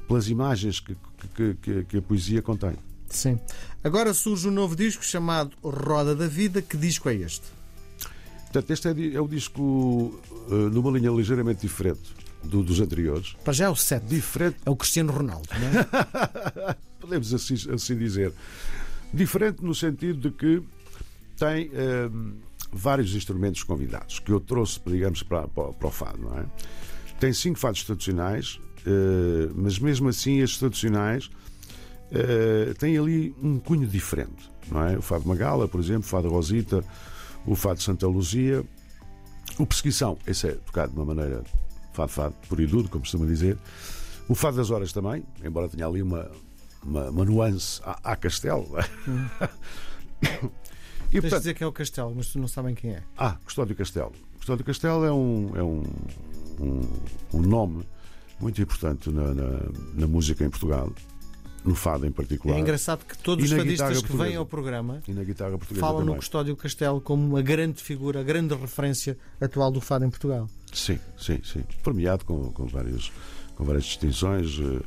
pelas 0.07 0.29
imagens 0.29 0.81
que, 0.81 0.97
que, 1.35 1.55
que, 1.55 1.85
que 1.85 1.97
a 1.97 2.03
poesia 2.03 2.43
contém. 2.43 2.75
Sim. 3.09 3.39
Agora 3.83 4.13
surge 4.13 4.49
um 4.49 4.51
novo 4.51 4.77
disco 4.77 5.05
chamado 5.05 5.57
Roda 5.63 6.15
da 6.15 6.27
Vida. 6.27 6.61
Que 6.61 6.77
disco 6.77 7.09
é 7.09 7.15
este? 7.15 7.47
Portanto, 8.45 8.71
este 8.71 8.89
é, 8.89 9.15
é 9.15 9.21
o 9.21 9.29
disco 9.29 9.63
uh, 9.63 10.55
numa 10.71 10.91
linha 10.91 11.11
ligeiramente 11.11 11.63
diferente 11.63 12.15
do, 12.43 12.63
dos 12.63 12.81
anteriores. 12.81 13.35
Para 13.45 13.53
já 13.53 13.67
é 13.67 13.69
o 13.69 13.77
7. 13.77 14.07
Diferente. 14.07 14.57
É 14.65 14.71
o 14.71 14.77
Cristiano 14.77 15.13
Ronaldo, 15.13 15.49
não 15.59 15.81
é? 15.81 16.77
Podemos 17.01 17.33
assim, 17.33 17.55
assim 17.73 17.97
dizer. 17.97 18.33
Diferente 19.13 19.65
no 19.65 19.75
sentido 19.75 20.29
de 20.29 20.31
que 20.31 20.63
tem 21.37 21.69
uh, 21.69 22.35
vários 22.73 23.15
instrumentos 23.15 23.63
convidados 23.63 24.19
que 24.19 24.31
eu 24.31 24.41
trouxe, 24.41 24.81
digamos, 24.87 25.23
para, 25.23 25.49
para, 25.49 25.73
para 25.73 25.89
o 25.89 25.91
fado, 25.91 26.19
não 26.19 26.39
é? 26.39 26.47
Tem 27.19 27.33
cinco 27.33 27.59
fados 27.59 27.83
tradicionais, 27.85 28.61
uh, 28.87 29.53
mas 29.55 29.79
mesmo 29.79 30.09
assim, 30.09 30.41
estes 30.41 30.59
tradicionais 30.59 31.27
uh, 31.27 32.75
têm 32.75 32.99
ali 32.99 33.35
um 33.43 33.59
cunho 33.59 33.87
diferente, 33.87 34.51
não 34.71 34.83
é? 34.83 34.99
O 34.99 35.03
fado 35.03 35.27
Magala, 35.27 35.67
por 35.67 35.81
exemplo, 35.81 36.03
o 36.03 36.09
fado 36.09 36.29
Rosita, 36.29 36.85
o 37.47 37.55
fado 37.55 37.83
Santa 37.83 38.07
Luzia, 38.07 38.65
o 39.59 39.67
Perseguição, 39.67 40.19
esse 40.27 40.49
é 40.49 40.53
tocado 40.53 40.93
de 40.93 40.99
uma 40.99 41.07
maneira 41.07 41.43
fado-fado, 41.99 42.35
por 42.49 42.61
idudo, 42.61 42.89
como 42.89 43.03
costuma 43.03 43.27
dizer. 43.27 43.59
O 44.29 44.35
Fado 44.35 44.57
das 44.57 44.71
Horas 44.71 44.93
também, 44.93 45.25
embora 45.43 45.69
tenha 45.69 45.87
ali 45.87 46.01
uma, 46.01 46.31
uma, 46.83 47.11
uma 47.11 47.25
nuance 47.25 47.81
à, 47.85 48.13
à 48.13 48.17
Castelo. 48.17 48.67
Hum. 49.07 49.27
e, 50.23 50.27
Tens 50.27 50.51
de 51.11 51.21
portanto, 51.21 51.39
dizer 51.41 51.55
que 51.55 51.65
é 51.65 51.67
o 51.67 51.73
Castelo, 51.73 52.13
mas 52.15 52.29
tu 52.29 52.39
não 52.39 52.49
sabem 52.49 52.75
quem 52.75 52.93
é. 52.93 53.03
ah, 53.17 53.37
Custódio 53.45 53.75
Castelo. 53.77 54.13
Custódio 54.39 54.65
Castelo 54.65 55.05
é 55.05 55.13
um, 55.13 55.53
é 55.57 55.63
um, 55.63 55.83
um, 56.61 56.89
um 57.35 57.43
nome 57.43 57.85
muito 58.41 58.61
importante 58.63 59.11
na, 59.11 59.35
na, 59.35 59.61
na 59.95 60.07
música 60.07 60.45
em 60.45 60.51
Portugal, 60.51 60.93
no 61.65 61.75
fado 61.75 62.07
em 62.07 62.13
particular. 62.13 62.57
É 62.57 62.61
engraçado 62.61 63.05
que 63.05 63.19
todos 63.19 63.45
E 63.45 63.53
os 63.53 63.61
fadistas 63.61 64.03
que 64.03 64.17
vêm 64.17 64.37
ao 64.37 64.47
programa 64.47 65.03
falam 65.75 66.01
no 66.01 66.07
também. 66.07 66.17
Custódio 66.17 66.57
Castelo 66.57 67.01
como 67.01 67.27
uma 67.27 67.43
grande 67.43 67.83
figura, 67.83 68.21
a 68.21 68.23
grande 68.23 68.55
referência 68.55 69.19
atual 69.41 69.71
do 69.71 69.81
fado 69.81 70.05
em 70.05 70.11
Portugal. 70.11 70.49
Sim, 70.73 70.99
sim, 71.19 71.41
sim. 71.45 71.65
Premiado 71.83 72.25
com, 72.25 72.53
com, 72.53 72.67
vários, 72.67 73.13
com 73.57 73.65
várias 73.65 73.85
distinções. 73.85 74.59
eh, 74.61 74.83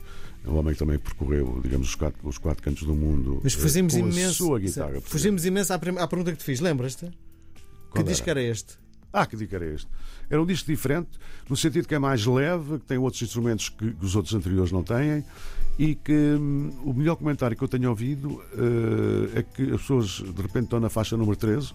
É 0.46 0.50
um 0.50 0.58
homem 0.58 0.74
que 0.74 0.80
também 0.80 0.98
percorreu, 0.98 1.60
digamos, 1.64 1.90
os 1.90 1.96
quatro, 1.96 2.28
os 2.28 2.38
quatro 2.38 2.64
cantos 2.64 2.84
do 2.84 2.96
mundo. 2.96 3.40
Mas 3.44 3.54
eh, 3.54 3.58
fugimos 3.58 3.94
imenso. 3.94 4.20
A 4.30 4.34
sua 4.34 4.60
guitarra. 4.60 5.02
Fugimos 5.02 5.46
imenso 5.46 5.72
à, 5.74 5.76
à 5.76 6.08
pergunta 6.08 6.32
que 6.32 6.38
te 6.38 6.44
fiz, 6.44 6.60
lembras-te? 6.60 7.12
Que 7.94 8.04
disco 8.04 8.30
era? 8.30 8.42
este? 8.42 8.80
Ah, 9.14 9.26
que 9.26 9.36
dica 9.36 9.58
era 9.58 9.66
este? 9.66 9.88
Era 10.30 10.42
um 10.42 10.46
disco 10.46 10.72
diferente, 10.72 11.10
no 11.50 11.58
sentido 11.58 11.86
que 11.88 11.94
é 11.94 12.00
mais 12.00 12.26
leve, 12.26 12.80
que 12.80 12.86
tem 12.86 12.98
outros 12.98 13.22
instrumentos 13.22 13.68
que, 13.68 13.92
que 13.94 14.06
os 14.06 14.16
outros 14.16 14.34
anteriores 14.34 14.72
não 14.72 14.82
têm 14.84 15.24
e 15.78 15.96
que 15.96 16.14
hum, 16.14 16.72
o 16.86 16.94
melhor 16.94 17.18
comentário 17.18 17.56
que 17.58 17.62
eu 17.62 17.68
tenho 17.68 17.90
ouvido 17.90 18.42
eh, 18.54 19.40
é 19.40 19.44
que 19.44 19.64
as 19.74 19.82
pessoas 19.82 20.08
de 20.08 20.42
repente 20.42 20.64
estão 20.66 20.80
na 20.80 20.90
faixa 20.90 21.18
número 21.18 21.36
13 21.36 21.74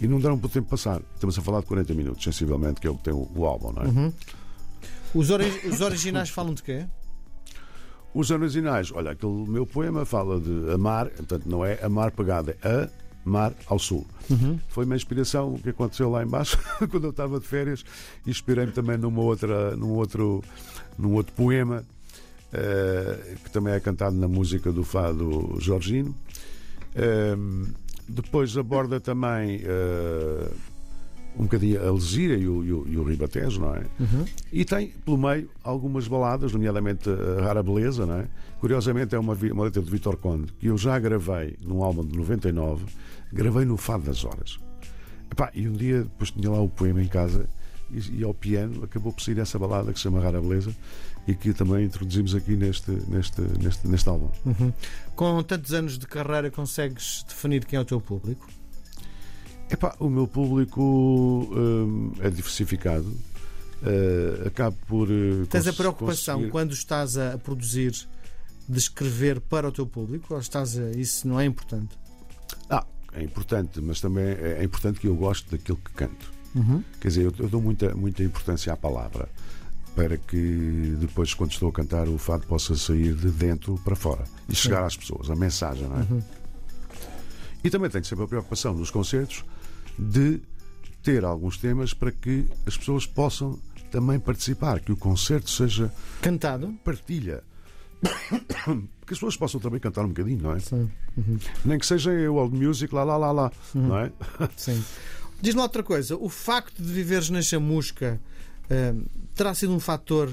e 0.00 0.06
não 0.06 0.20
deram 0.20 0.38
para 0.38 0.46
o 0.46 0.48
tempo 0.50 0.68
passar. 0.68 1.02
Estamos 1.14 1.36
a 1.36 1.42
falar 1.42 1.60
de 1.60 1.66
40 1.66 1.92
minutos, 1.94 2.22
sensivelmente, 2.22 2.80
que 2.80 2.86
é 2.86 2.90
o 2.90 2.96
que 2.96 3.02
tem 3.02 3.12
o, 3.12 3.28
o 3.34 3.44
álbum, 3.44 3.72
não 3.72 3.82
é? 3.82 3.86
Uhum. 3.88 4.12
Os, 5.12 5.30
ori- 5.30 5.60
os 5.68 5.80
originais 5.80 6.28
falam 6.30 6.54
de 6.54 6.62
quê? 6.62 6.86
Os 8.16 8.30
originais, 8.30 8.90
olha, 8.92 9.10
aquele 9.10 9.46
meu 9.46 9.66
poema 9.66 10.06
fala 10.06 10.40
de 10.40 10.70
amar, 10.72 11.10
portanto 11.10 11.44
não 11.44 11.62
é 11.62 11.78
amar 11.84 12.10
pegada, 12.12 12.56
é 12.64 12.88
amar 13.26 13.52
ao 13.66 13.78
sul. 13.78 14.06
Foi 14.68 14.86
uma 14.86 14.96
inspiração 14.96 15.58
que 15.58 15.68
aconteceu 15.68 16.08
lá 16.08 16.22
embaixo 16.22 16.58
quando 16.90 17.04
eu 17.04 17.10
estava 17.10 17.38
de 17.38 17.46
férias 17.46 17.84
e 18.26 18.30
inspirei-me 18.30 18.72
também 18.72 18.96
numa 18.96 19.20
outra, 19.20 19.76
num, 19.76 19.90
outro, 19.90 20.42
num 20.96 21.12
outro 21.12 21.34
poema 21.34 21.84
eh, 22.54 23.34
que 23.44 23.50
também 23.50 23.74
é 23.74 23.80
cantado 23.80 24.16
na 24.16 24.26
música 24.26 24.72
do 24.72 24.82
fado 24.82 25.54
Jorgino. 25.60 26.16
Ehm, 26.94 27.66
depois 28.08 28.56
aborda 28.56 28.98
também 28.98 29.60
eh, 29.62 30.50
um 31.38 31.44
bocadinho 31.44 31.86
a 31.86 31.92
Lesíria 31.92 32.36
e 32.36 32.48
o, 32.48 32.64
e 32.64 32.72
o, 32.72 32.88
e 32.88 32.96
o 32.96 33.04
Ribatejo, 33.04 33.60
não 33.60 33.74
é? 33.74 33.84
E 34.52 34.64
tem, 34.64 34.88
pelo 35.04 35.18
meio, 35.18 35.50
algumas 35.62 36.08
baladas, 36.08 36.52
nomeadamente 36.52 37.08
a 37.10 37.42
Rara 37.42 37.62
Beleza, 37.62 38.06
não 38.06 38.20
é? 38.20 38.26
Curiosamente, 38.60 39.14
é 39.14 39.18
uma, 39.18 39.34
uma 39.34 39.64
letra 39.64 39.82
de 39.82 39.90
Vitor 39.90 40.16
Conde 40.16 40.52
que 40.54 40.66
eu 40.66 40.78
já 40.78 40.98
gravei 40.98 41.56
num 41.60 41.82
álbum 41.82 42.04
de 42.04 42.16
99, 42.16 42.84
gravei 43.32 43.64
no 43.64 43.76
Fado 43.76 44.04
das 44.04 44.24
Horas. 44.24 44.58
Epá, 45.30 45.50
e 45.54 45.68
um 45.68 45.72
dia, 45.72 46.02
depois 46.02 46.30
tinha 46.30 46.50
lá 46.50 46.60
o 46.60 46.68
poema 46.68 47.02
em 47.02 47.08
casa 47.08 47.48
e, 47.90 48.20
e 48.20 48.24
ao 48.24 48.32
piano 48.32 48.84
acabou 48.84 49.12
por 49.12 49.22
sair 49.22 49.38
essa 49.38 49.58
balada 49.58 49.92
que 49.92 49.98
se 49.98 50.04
chama 50.04 50.20
Rara 50.20 50.40
Beleza 50.40 50.74
e 51.26 51.34
que 51.34 51.52
também 51.52 51.84
introduzimos 51.84 52.34
aqui 52.34 52.56
neste, 52.56 52.90
neste, 52.90 53.40
neste, 53.40 53.86
neste 53.86 54.08
álbum. 54.08 54.30
Uhum. 54.44 54.72
Com 55.14 55.42
tantos 55.42 55.74
anos 55.74 55.98
de 55.98 56.06
carreira, 56.06 56.50
consegues 56.50 57.24
definir 57.28 57.64
quem 57.64 57.76
é 57.76 57.82
o 57.82 57.84
teu 57.84 58.00
público? 58.00 58.46
Epá, 59.70 59.94
o 59.98 60.08
meu 60.08 60.26
público 60.28 60.80
hum, 60.82 62.12
é 62.20 62.30
diversificado. 62.30 63.06
Uh, 63.82 64.46
acabo 64.46 64.76
por. 64.86 65.08
uh, 65.10 65.46
Tens 65.48 65.66
a 65.66 65.72
preocupação 65.72 66.36
conseguir- 66.36 66.50
quando 66.50 66.72
estás 66.72 67.18
a 67.18 67.36
produzir 67.36 67.92
de 68.68 68.78
escrever 68.78 69.40
para 69.40 69.68
o 69.68 69.72
teu 69.72 69.86
público 69.86 70.34
ou 70.34 70.40
estás 70.40 70.78
a... 70.78 70.90
isso 70.92 71.28
não 71.28 71.38
é 71.38 71.44
importante? 71.44 71.96
Ah, 72.70 72.84
é 73.12 73.22
importante, 73.22 73.80
mas 73.80 74.00
também 74.00 74.24
é 74.24 74.58
é 74.60 74.64
importante 74.64 74.98
que 74.98 75.06
eu 75.06 75.14
goste 75.14 75.50
daquilo 75.50 75.76
que 75.78 75.90
canto. 75.92 76.32
Uhum. 76.54 76.82
Quer 77.00 77.08
dizer, 77.08 77.22
eu, 77.24 77.34
eu 77.38 77.48
dou 77.48 77.60
muita, 77.60 77.94
muita 77.94 78.22
importância 78.22 78.72
à 78.72 78.76
palavra 78.76 79.28
para 79.94 80.16
que 80.16 80.96
depois, 80.98 81.32
quando 81.34 81.52
estou 81.52 81.68
a 81.68 81.72
cantar, 81.72 82.08
o 82.08 82.18
fado 82.18 82.46
possa 82.46 82.74
sair 82.76 83.14
de 83.14 83.30
dentro 83.30 83.78
para 83.84 83.94
fora 83.96 84.24
e 84.48 84.54
chegar 84.54 84.84
às 84.84 84.96
pessoas, 84.96 85.30
a 85.30 85.36
mensagem, 85.36 85.86
não 85.88 85.96
é? 85.96 86.00
Uhum. 86.00 86.22
E 87.62 87.70
também 87.70 87.90
tenho 87.90 88.04
sempre 88.04 88.24
a 88.24 88.28
preocupação 88.28 88.74
nos 88.74 88.90
concertos 88.90 89.44
de 89.98 90.40
ter 91.02 91.24
alguns 91.24 91.56
temas 91.56 91.94
para 91.94 92.10
que 92.10 92.46
as 92.66 92.76
pessoas 92.76 93.06
possam 93.06 93.58
também 93.90 94.18
participar, 94.18 94.80
que 94.80 94.92
o 94.92 94.96
concerto 94.96 95.50
seja 95.50 95.92
Cantado? 96.20 96.72
partilha. 96.84 97.42
Que 99.06 99.12
as 99.12 99.20
pessoas 99.20 99.36
possam 99.36 99.60
também 99.60 99.78
cantar 99.78 100.04
um 100.04 100.08
bocadinho, 100.08 100.42
não 100.42 100.52
é? 100.52 100.58
Sim. 100.58 100.90
Uhum. 101.16 101.38
Nem 101.64 101.78
que 101.78 101.86
seja 101.86 102.10
o 102.10 102.34
old 102.34 102.56
music, 102.56 102.92
lá, 102.92 103.04
lá, 103.04 103.16
lá, 103.16 103.30
lá, 103.30 103.52
não 103.72 103.96
é? 104.00 104.10
Sim. 104.56 104.82
Diz-me 105.40 105.60
outra 105.60 105.84
coisa: 105.84 106.16
o 106.16 106.28
facto 106.28 106.82
de 106.82 106.92
viveres 106.92 107.30
na 107.30 107.40
chamusca 107.40 108.20
eh, 108.68 108.94
terá 109.32 109.54
sido 109.54 109.72
um 109.72 109.78
fator 109.78 110.28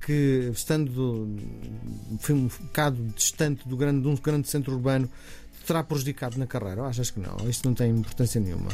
que, 0.00 0.50
estando 0.52 1.28
foi 2.20 2.34
um 2.34 2.46
bocado 2.46 3.02
distante 3.16 3.66
do 3.66 3.76
grande, 3.76 4.02
de 4.02 4.08
um 4.08 4.14
grande 4.14 4.48
centro 4.48 4.74
urbano, 4.74 5.10
terá 5.66 5.82
prejudicado 5.82 6.38
na 6.38 6.46
carreira? 6.46 6.82
Ou 6.82 6.88
achas 6.88 7.10
que 7.10 7.20
não? 7.20 7.36
Isto 7.48 7.68
não 7.68 7.74
tem 7.74 7.90
importância 7.90 8.40
nenhuma. 8.40 8.70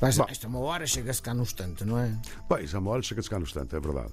Vais, 0.00 0.16
Bom. 0.16 0.26
esta 0.28 0.46
é 0.46 0.48
uma 0.48 0.60
hora, 0.60 0.86
chega-se 0.86 1.20
cá 1.20 1.34
num 1.34 1.42
instante, 1.42 1.84
não 1.84 1.98
é? 1.98 2.14
Bem, 2.48 2.66
já 2.66 2.78
uma 2.78 2.90
hora 2.90 3.02
chega-se 3.02 3.28
cá 3.28 3.38
no 3.38 3.44
instante, 3.44 3.74
é 3.74 3.80
verdade. 3.80 4.12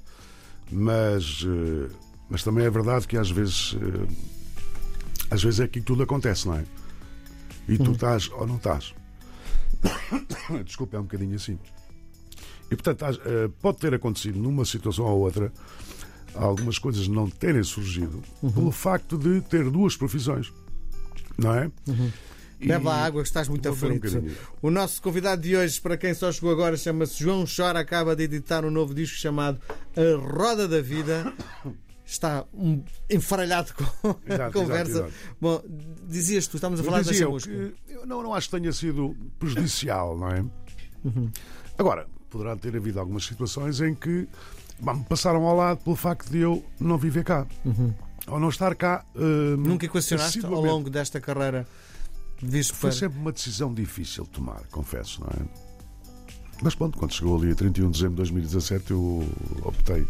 Mas, 0.72 1.44
eh, 1.46 1.92
mas 2.28 2.44
também 2.44 2.66
é 2.66 2.70
verdade 2.70 3.08
que 3.08 3.18
às 3.18 3.30
vezes 3.30 3.76
eh, 3.76 4.36
às 5.30 5.44
vezes 5.44 5.60
é 5.60 5.64
aqui 5.64 5.80
que 5.80 5.86
tudo 5.86 6.04
acontece, 6.04 6.48
não 6.48 6.56
é? 6.56 6.66
E 7.68 7.78
tu 7.78 7.92
estás 7.92 8.30
ou 8.32 8.48
não 8.48 8.58
estás. 8.58 8.94
Desculpa, 10.66 10.98
é 10.98 11.00
um 11.00 11.04
bocadinho 11.04 11.36
assim. 11.36 11.60
E 12.72 12.76
portanto, 12.76 13.22
eh, 13.26 13.50
pode 13.62 13.78
ter 13.78 13.94
acontecido 13.94 14.40
numa 14.40 14.66
situação 14.66 15.06
ou 15.06 15.20
outra 15.20 15.52
algumas 16.36 16.78
coisas 16.78 17.08
não 17.08 17.30
terem 17.30 17.64
surgido 17.64 18.22
pelo 18.42 18.72
facto 18.72 19.18
de 19.18 19.42
ter 19.42 19.70
duas 19.70 19.96
profissões, 19.96 20.52
não 21.38 21.54
é? 21.56 21.72
E- 22.60 22.68
Bebe 22.68 22.86
lá 22.86 23.04
água, 23.06 23.22
que 23.22 23.28
estás 23.28 23.48
muito 23.50 23.68
um 23.68 23.72
aflito. 23.74 24.08
bocadinho. 24.08 24.36
o 24.62 24.72
nosso 24.72 25.02
convidado 25.02 25.42
de 25.42 25.56
hoje, 25.56 25.80
para 25.82 25.98
quem 25.98 26.14
só 26.14 26.32
chegou 26.32 26.52
agora, 26.52 26.78
chama-se 26.78 27.22
João 27.22 27.44
Chora, 27.46 27.80
acaba 27.80 28.16
de 28.16 28.24
editar 28.24 28.64
um 28.66 28.72
novo 28.72 28.94
disco 28.94 29.18
chamado 29.18 29.60
A 29.96 30.18
Roda 30.38 30.68
da 30.68 30.82
Vida. 30.82 31.34
Está 32.06 32.46
um, 32.54 32.84
enfaralhado 33.10 33.74
com 33.74 33.84
a 34.30 34.34
Exato, 34.34 34.54
conversa. 34.54 34.92
exato, 34.92 35.08
exato. 35.10 35.36
Bom, 35.42 35.62
dizias 36.08 36.48
tu, 36.48 36.56
estamos 36.58 36.80
a 36.80 36.84
falar 36.84 36.98
da 36.98 37.04
dizia 37.12 37.26
eu 37.26 37.30
chamusca. 37.30 37.50
que 37.52 37.74
eu 37.94 38.06
não, 38.06 38.22
não 38.24 38.34
acho 38.34 38.50
que 38.50 38.58
tenha 38.60 38.72
sido 38.72 39.16
prejudicial, 39.40 40.18
não 40.18 40.30
é? 40.30 40.46
Uhum. 41.04 41.30
Agora, 41.78 42.08
poderá 42.30 42.56
ter 42.56 42.76
havido 42.76 43.00
algumas 43.00 43.26
situações 43.26 43.82
em 43.82 43.94
que 43.96 44.28
bah, 44.80 44.94
me 44.94 45.04
passaram 45.04 45.44
ao 45.46 45.56
lado 45.58 45.84
pelo 45.84 45.96
facto 45.96 46.30
de 46.32 46.40
eu 46.40 46.64
não 46.80 46.98
viver 46.98 47.24
cá. 47.24 47.46
Ou 48.28 48.40
não 48.40 48.50
estar 48.50 48.74
cá. 48.76 49.06
hum, 49.16 49.56
Nunca 49.58 49.86
equacionaste 49.86 50.46
ao 50.46 50.62
longo 50.62 50.90
desta 50.90 51.20
carreira 51.22 51.68
vis 52.42 52.70
Foi 52.70 52.90
para. 52.90 53.00
sempre 53.00 53.20
uma 53.20 53.32
decisão 53.32 53.74
difícil 53.74 54.24
de 54.26 54.30
tomar, 54.32 54.62
confesso, 54.72 55.22
não 55.22 55.28
é? 55.30 55.66
Mas 56.62 56.74
pronto, 56.76 56.98
quando 56.98 57.14
chegou 57.14 57.38
ali 57.38 57.52
a 57.52 57.56
31 57.56 57.86
de 57.88 57.92
dezembro 57.98 58.12
de 58.16 58.18
2017, 58.32 58.92
eu 58.92 59.28
optei 59.64 60.08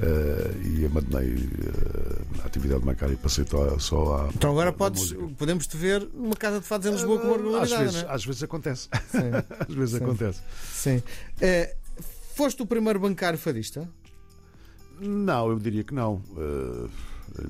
eh, 0.00 0.52
e 0.64 0.84
abandonei 0.86 1.34
eh, 1.34 2.42
a 2.42 2.46
atividade 2.46 2.84
bancária 2.84 3.12
e 3.12 3.16
passei 3.16 3.44
só, 3.78 4.16
à. 4.16 4.28
Então 4.34 4.50
agora 4.50 4.72
podes, 4.72 5.12
podemos 5.36 5.66
te 5.68 5.76
ver 5.76 6.08
numa 6.12 6.34
casa 6.36 6.60
de 6.60 6.66
fados 6.66 6.86
em 6.86 6.90
Lisboa 6.90 7.20
com 7.20 7.26
uma 7.28 7.34
às 7.34 7.40
regularidade, 7.70 7.82
vezes, 7.84 8.02
não 8.02 8.10
é? 8.10 8.14
às 8.14 8.24
vezes 8.24 8.42
acontece. 8.42 8.88
Às 9.68 9.74
vezes 9.74 9.98
Sim. 9.98 10.04
acontece. 10.04 10.40
sim. 10.72 11.02
Eh, 11.40 11.76
foste 12.34 12.60
o 12.62 12.66
primeiro 12.66 12.98
bancário 12.98 13.38
fadista? 13.38 13.88
Não, 15.00 15.48
eu 15.50 15.58
diria 15.60 15.84
que 15.84 15.94
não. 15.94 16.20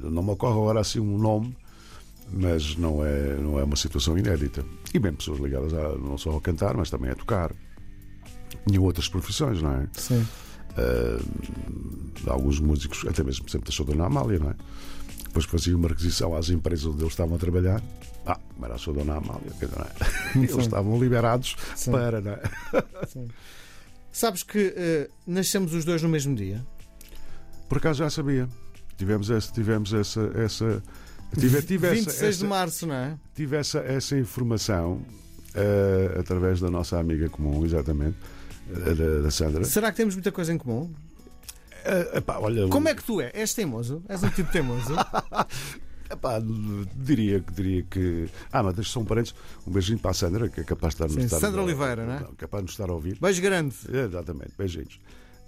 Não 0.02 0.22
me 0.22 0.30
ocorre 0.30 0.54
agora 0.54 0.80
assim 0.80 1.00
um 1.00 1.18
nome, 1.18 1.56
mas 2.30 2.76
não 2.76 3.04
é, 3.04 3.36
não 3.36 3.58
é 3.58 3.64
uma 3.64 3.76
situação 3.76 4.16
inédita. 4.18 4.64
E 4.92 4.98
bem, 4.98 5.12
pessoas 5.12 5.38
ligadas 5.38 5.72
a, 5.72 5.96
não 5.96 6.18
só 6.18 6.30
ao 6.30 6.40
cantar, 6.40 6.76
mas 6.76 6.90
também 6.90 7.10
a 7.10 7.14
tocar. 7.14 7.52
Tinham 8.66 8.82
outras 8.84 9.08
profissões, 9.08 9.62
não 9.62 9.72
é? 9.72 9.88
Sim. 9.92 10.26
Eh, 10.76 11.18
alguns 12.26 12.60
músicos, 12.60 13.04
até 13.06 13.22
mesmo 13.22 13.48
sempre 13.48 13.76
da 13.76 13.84
Dona 13.84 14.06
Amália, 14.06 14.38
não 14.38 14.50
é? 14.50 14.54
Depois 15.24 15.44
fazia 15.44 15.76
uma 15.76 15.88
requisição 15.88 16.34
às 16.34 16.50
empresas 16.50 16.86
onde 16.86 17.02
eles 17.02 17.12
estavam 17.12 17.36
a 17.36 17.38
trabalhar. 17.38 17.82
Ah, 18.26 18.38
era 18.62 18.74
a 18.74 18.92
Dona 18.92 19.16
Amália, 19.16 19.52
não 19.62 19.84
é? 19.84 20.38
Eles 20.38 20.52
Sim. 20.52 20.60
estavam 20.60 21.00
liberados 21.00 21.56
Sim. 21.74 21.92
para, 21.92 22.20
não 22.20 22.32
é? 22.32 22.42
Sabes 24.12 24.42
que 24.42 24.72
eh, 24.76 25.10
nascemos 25.26 25.72
os 25.74 25.84
dois 25.84 26.02
no 26.02 26.08
mesmo 26.08 26.34
dia? 26.34 26.64
Por 27.68 27.78
acaso 27.78 27.98
já 27.98 28.10
sabia. 28.10 28.48
Tivemos 28.98 29.30
essa. 29.30 29.50
Tivemos 29.52 29.92
essa, 29.94 30.20
essa 30.34 30.82
tive, 31.38 31.62
tive 31.62 31.86
essa- 31.86 31.94
26 31.96 32.22
essa- 32.22 32.38
de 32.40 32.46
março, 32.46 32.86
não 32.86 32.94
é? 32.94 33.16
tive 33.34 33.56
essa, 33.56 33.78
essa 33.78 34.18
informação 34.18 35.00
eh, 35.54 36.16
através 36.20 36.60
da 36.60 36.70
nossa 36.70 36.98
amiga 36.98 37.28
comum, 37.30 37.64
exatamente, 37.64 38.16
eh, 38.70 38.94
da, 38.94 39.22
da 39.22 39.30
Sandra. 39.30 39.64
Será 39.64 39.90
que 39.90 39.96
temos 39.96 40.14
muita 40.14 40.30
coisa 40.32 40.52
em 40.52 40.58
comum? 40.58 40.92
Eh, 41.84 42.18
epá, 42.18 42.38
olha, 42.38 42.68
Como 42.68 42.88
é 42.88 42.94
que 42.94 43.02
tu 43.04 43.20
é? 43.20 43.30
És 43.32 43.54
teimoso? 43.54 44.02
És 44.08 44.22
um 44.22 44.28
tipo 44.30 44.50
teimoso? 44.52 44.92
Epá, 46.10 46.40
diria, 46.96 47.40
que- 47.40 47.52
diria 47.52 47.82
que. 47.82 48.28
Ah, 48.50 48.62
mas 48.62 48.74
deixa 48.74 48.90
só 48.92 49.00
um. 49.00 49.06
Um 49.66 49.70
beijinho 49.72 49.98
para 49.98 50.10
a 50.10 50.14
Sandra, 50.14 50.48
que 50.48 50.60
é 50.60 50.64
capaz 50.64 50.94
de 50.94 51.02
estar 51.04 51.14
Sim, 51.20 51.26
estar 51.26 51.38
Sandra 51.38 51.62
Oliveira, 51.62 52.06
não 52.06 52.14
é? 52.14 52.24
Capaz 52.38 52.62
de 52.62 52.64
nos 52.64 52.70
estar 52.72 52.88
a 52.88 52.92
ouvir. 52.94 53.18
Beijo 53.20 53.42
grande. 53.42 53.74
Exatamente, 53.92 54.52
beijinhos. 54.56 54.98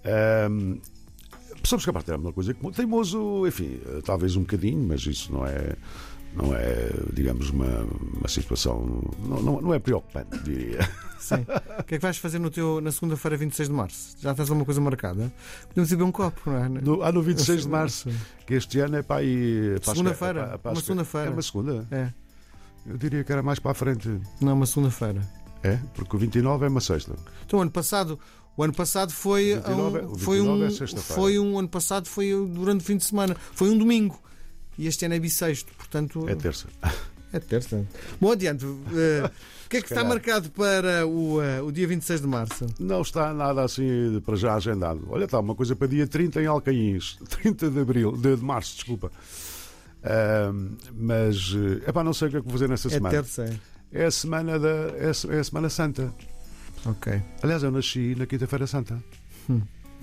Ahm, 0.05 0.79
somos 1.69 1.85
capazes 1.85 2.07
de 2.07 2.13
ter 2.13 2.19
uma 2.19 2.33
coisa 2.33 2.55
comum. 2.55 2.73
Teimoso, 2.73 3.47
enfim, 3.47 3.81
eh, 3.87 4.01
talvez 4.05 4.37
um 4.37 4.41
bocadinho, 4.41 4.87
mas 4.89 5.05
isso 5.07 5.33
não 5.33 5.47
é, 5.47 5.75
não 6.35 6.55
é 6.55 6.91
digamos, 7.13 7.51
uma, 7.51 7.87
uma 8.19 8.29
situação. 8.29 9.03
Não, 9.25 9.43
não, 9.43 9.61
não 9.61 9.75
é 9.75 9.79
preocupante, 9.79 10.39
diria. 10.45 10.81
Sim. 11.21 11.45
O 11.79 11.83
que 11.85 11.97
é 11.97 11.99
que 11.99 12.03
vais 12.03 12.17
fazer 12.17 12.39
no 12.39 12.51
teu, 12.51 12.81
na 12.81 12.91
segunda-feira, 12.91 13.37
26 13.37 13.69
de 13.69 13.75
março? 13.75 14.17
Já 14.21 14.35
tens 14.35 14.49
alguma 14.49 14.65
coisa 14.65 14.81
marcada? 14.81 15.31
Podemos 15.69 15.93
ir 15.93 15.97
beber 15.97 16.09
um 16.09 16.13
copo, 16.13 16.41
não 16.51 16.57
é? 16.65 16.69
No, 16.69 17.03
ah, 17.03 17.13
no 17.13 17.23
26 17.23 17.63
de 17.65 17.69
março, 17.69 18.09
que 18.47 18.55
este 18.55 18.81
ano 18.81 18.97
é 18.97 19.03
para 19.03 19.17
aí. 19.21 19.77
as- 19.79 19.85
Segunda-feira, 19.85 20.59
é 20.65 20.69
uma 20.69 20.81
segunda-feira. 20.81 21.27
É 21.29 21.31
uma 21.31 21.43
segunda? 21.43 21.87
É. 21.91 22.09
Eu 22.87 22.97
diria 22.97 23.23
que 23.23 23.31
era 23.31 23.43
mais 23.43 23.59
para 23.59 23.73
a 23.73 23.75
frente. 23.75 24.09
Não, 24.41 24.55
uma 24.55 24.65
segunda-feira. 24.65 25.21
É? 25.63 25.79
Porque 25.95 26.17
o 26.17 26.19
29 26.19 26.65
é 26.65 26.69
uma 26.69 26.81
sexta. 26.81 27.15
Então, 27.47 27.59
o 27.59 27.63
ano 27.63 27.71
passado, 27.71 28.19
o 28.57 28.63
ano 28.65 28.73
passado 28.75 29.13
foi, 29.13 29.55
29 29.57 29.99
é- 29.99 30.03
um, 30.03 30.13
o 30.13 30.19
foi 30.19 30.37
29 30.39 30.63
um, 30.63 30.67
é 30.67 30.71
sexta-feira. 30.71 31.21
foi 31.23 31.39
um 31.39 31.59
ano 31.59 31.69
passado 31.69 32.09
foi 32.09 32.31
durante 32.49 32.81
o 32.81 32.85
fim 32.85 32.97
de 32.97 33.05
semana, 33.05 33.37
foi 33.55 33.71
um 33.71 33.77
domingo. 33.79 34.21
E 34.79 34.87
este 34.87 35.05
ano 35.05 35.15
é 35.15 35.19
bissexto, 35.19 35.73
portanto 35.75 36.27
É 36.29 36.35
terça. 36.35 36.67
é 37.33 37.39
terça. 37.39 37.87
Bom, 38.21 38.33
adiante. 38.33 38.65
eh, 38.65 39.31
O 39.67 39.69
que 39.71 39.77
é 39.77 39.83
que 39.83 39.93
está 39.93 40.03
marcado 40.03 40.49
para 40.51 41.07
o, 41.07 41.41
eh, 41.43 41.61
o 41.61 41.71
dia 41.71 41.87
26 41.87 42.23
de 42.23 42.27
março? 42.27 42.67
Não 42.79 43.03
está 43.03 43.33
nada 43.35 43.63
assim 43.63 44.21
para 44.25 44.35
já 44.37 44.55
agendado. 44.55 45.07
Olha, 45.11 45.25
está 45.27 45.39
uma 45.39 45.55
coisa 45.55 45.77
para 45.77 45.87
dia 45.87 46.07
30 46.07 46.41
em 46.43 46.47
Alcaíns. 46.47 47.19
30 47.43 47.71
de 47.71 47.79
abril, 47.81 48.13
de, 48.17 48.35
de 48.37 48.43
março, 48.43 48.75
desculpa. 48.77 49.13
Ahm, 50.03 50.77
mas, 50.95 51.53
é 51.87 51.93
para 51.93 52.03
não 52.03 52.15
sei 52.15 52.29
o 52.29 52.31
que 52.31 52.37
é 52.39 52.41
que 52.41 52.47
vou 52.47 52.53
fazer 52.55 52.69
nessa 52.69 52.89
É 52.89 52.93
semana. 52.93 53.11
terça, 53.15 53.45
é. 53.45 53.59
É 53.93 54.05
a 54.05 54.11
semana 54.11 54.59
da 54.59 54.69
é 54.69 55.11
a, 55.11 55.35
é 55.37 55.41
a 55.41 55.45
semana 55.45 55.69
santa. 55.69 56.13
Ok. 56.87 57.21
Aliás, 57.43 57.63
eu 57.63 57.71
nasci 57.71 58.15
na 58.17 58.27
quinta-feira 58.27 58.67
santa. 58.67 59.03
Hum. 59.49 59.61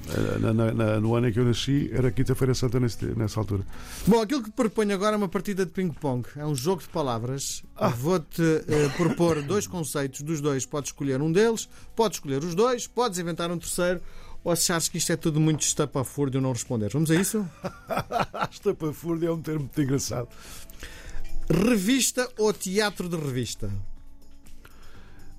Eh, 0.09 0.39
na- 0.39 0.53
na- 0.53 0.71
na- 0.73 0.99
no 0.99 1.15
ano 1.15 1.27
em 1.27 1.33
que 1.33 1.39
eu 1.39 1.45
nasci 1.45 1.89
era 1.91 2.11
quinta-feira 2.11 2.53
santa 2.53 2.79
nesse- 2.79 3.05
nessa 3.17 3.39
altura. 3.39 3.63
Bom, 4.05 4.21
aquilo 4.21 4.43
que 4.43 4.51
te 4.51 4.53
proponho 4.55 4.93
agora 4.93 5.15
é 5.15 5.17
uma 5.17 5.27
partida 5.27 5.65
de 5.65 5.71
ping-pong. 5.71 6.27
É 6.35 6.45
um 6.45 6.53
jogo 6.53 6.81
de 6.83 6.87
palavras. 6.89 7.63
Ah. 7.75 7.87
Vou-te 7.89 8.41
eh, 8.67 8.89
propor 8.95 9.41
dois 9.41 9.65
conceitos. 9.65 10.21
Dos 10.21 10.39
dois, 10.39 10.65
podes 10.65 10.89
escolher 10.89 11.19
um 11.21 11.31
deles, 11.31 11.67
podes 11.95 12.17
escolher 12.17 12.43
os 12.43 12.53
dois, 12.53 12.85
podes 12.87 13.17
inventar 13.17 13.49
um 13.51 13.57
terceiro. 13.57 13.99
Ou 14.43 14.55
se 14.55 14.63
achares 14.71 14.87
que 14.87 14.97
isto 14.99 15.11
é 15.11 15.15
tudo 15.17 15.39
muito 15.41 15.61
estapafúrdio 15.61 16.39
não 16.39 16.51
responder. 16.53 16.89
Vamos 16.93 17.09
a 17.09 17.15
isso? 17.15 17.45
Estapafúrdia 18.51 19.29
é 19.29 19.31
um 19.31 19.41
termo 19.41 19.61
muito 19.61 19.81
engraçado. 19.81 20.27
Revista 21.49 22.29
ou 22.37 22.51
teatro 22.51 23.07
de 23.07 23.15
revista? 23.15 23.71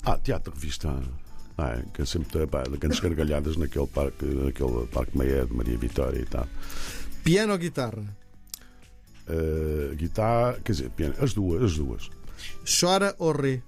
Ah, 0.03 0.17
teatro 0.17 0.55
revista. 0.55 0.89
não 0.89 1.67
é? 1.67 1.85
que 1.93 2.01
é 2.01 2.07
sempre 2.07 2.47
pá, 2.47 2.63
de 2.63 2.79
grandes 2.79 2.99
gargalhadas 2.99 3.57
naquele 3.57 3.87
parque, 3.87 4.25
naquele 4.25 4.87
parque 4.87 5.19
Meia 5.19 5.45
de 5.45 5.53
Maria 5.53 5.77
Vitória 5.77 6.19
e 6.19 6.25
tal. 6.25 6.49
Piano 7.23 7.53
ou 7.53 7.59
guitarra? 7.59 8.03
Uh, 9.29 9.95
guitarra, 9.97 10.59
quer 10.65 10.73
dizer, 10.73 10.91
piano, 10.91 11.15
as 11.21 11.35
duas, 11.35 11.63
as 11.63 11.77
duas. 11.77 12.11
Chora 12.81 13.15
ou 13.19 13.33
ri? 13.33 13.63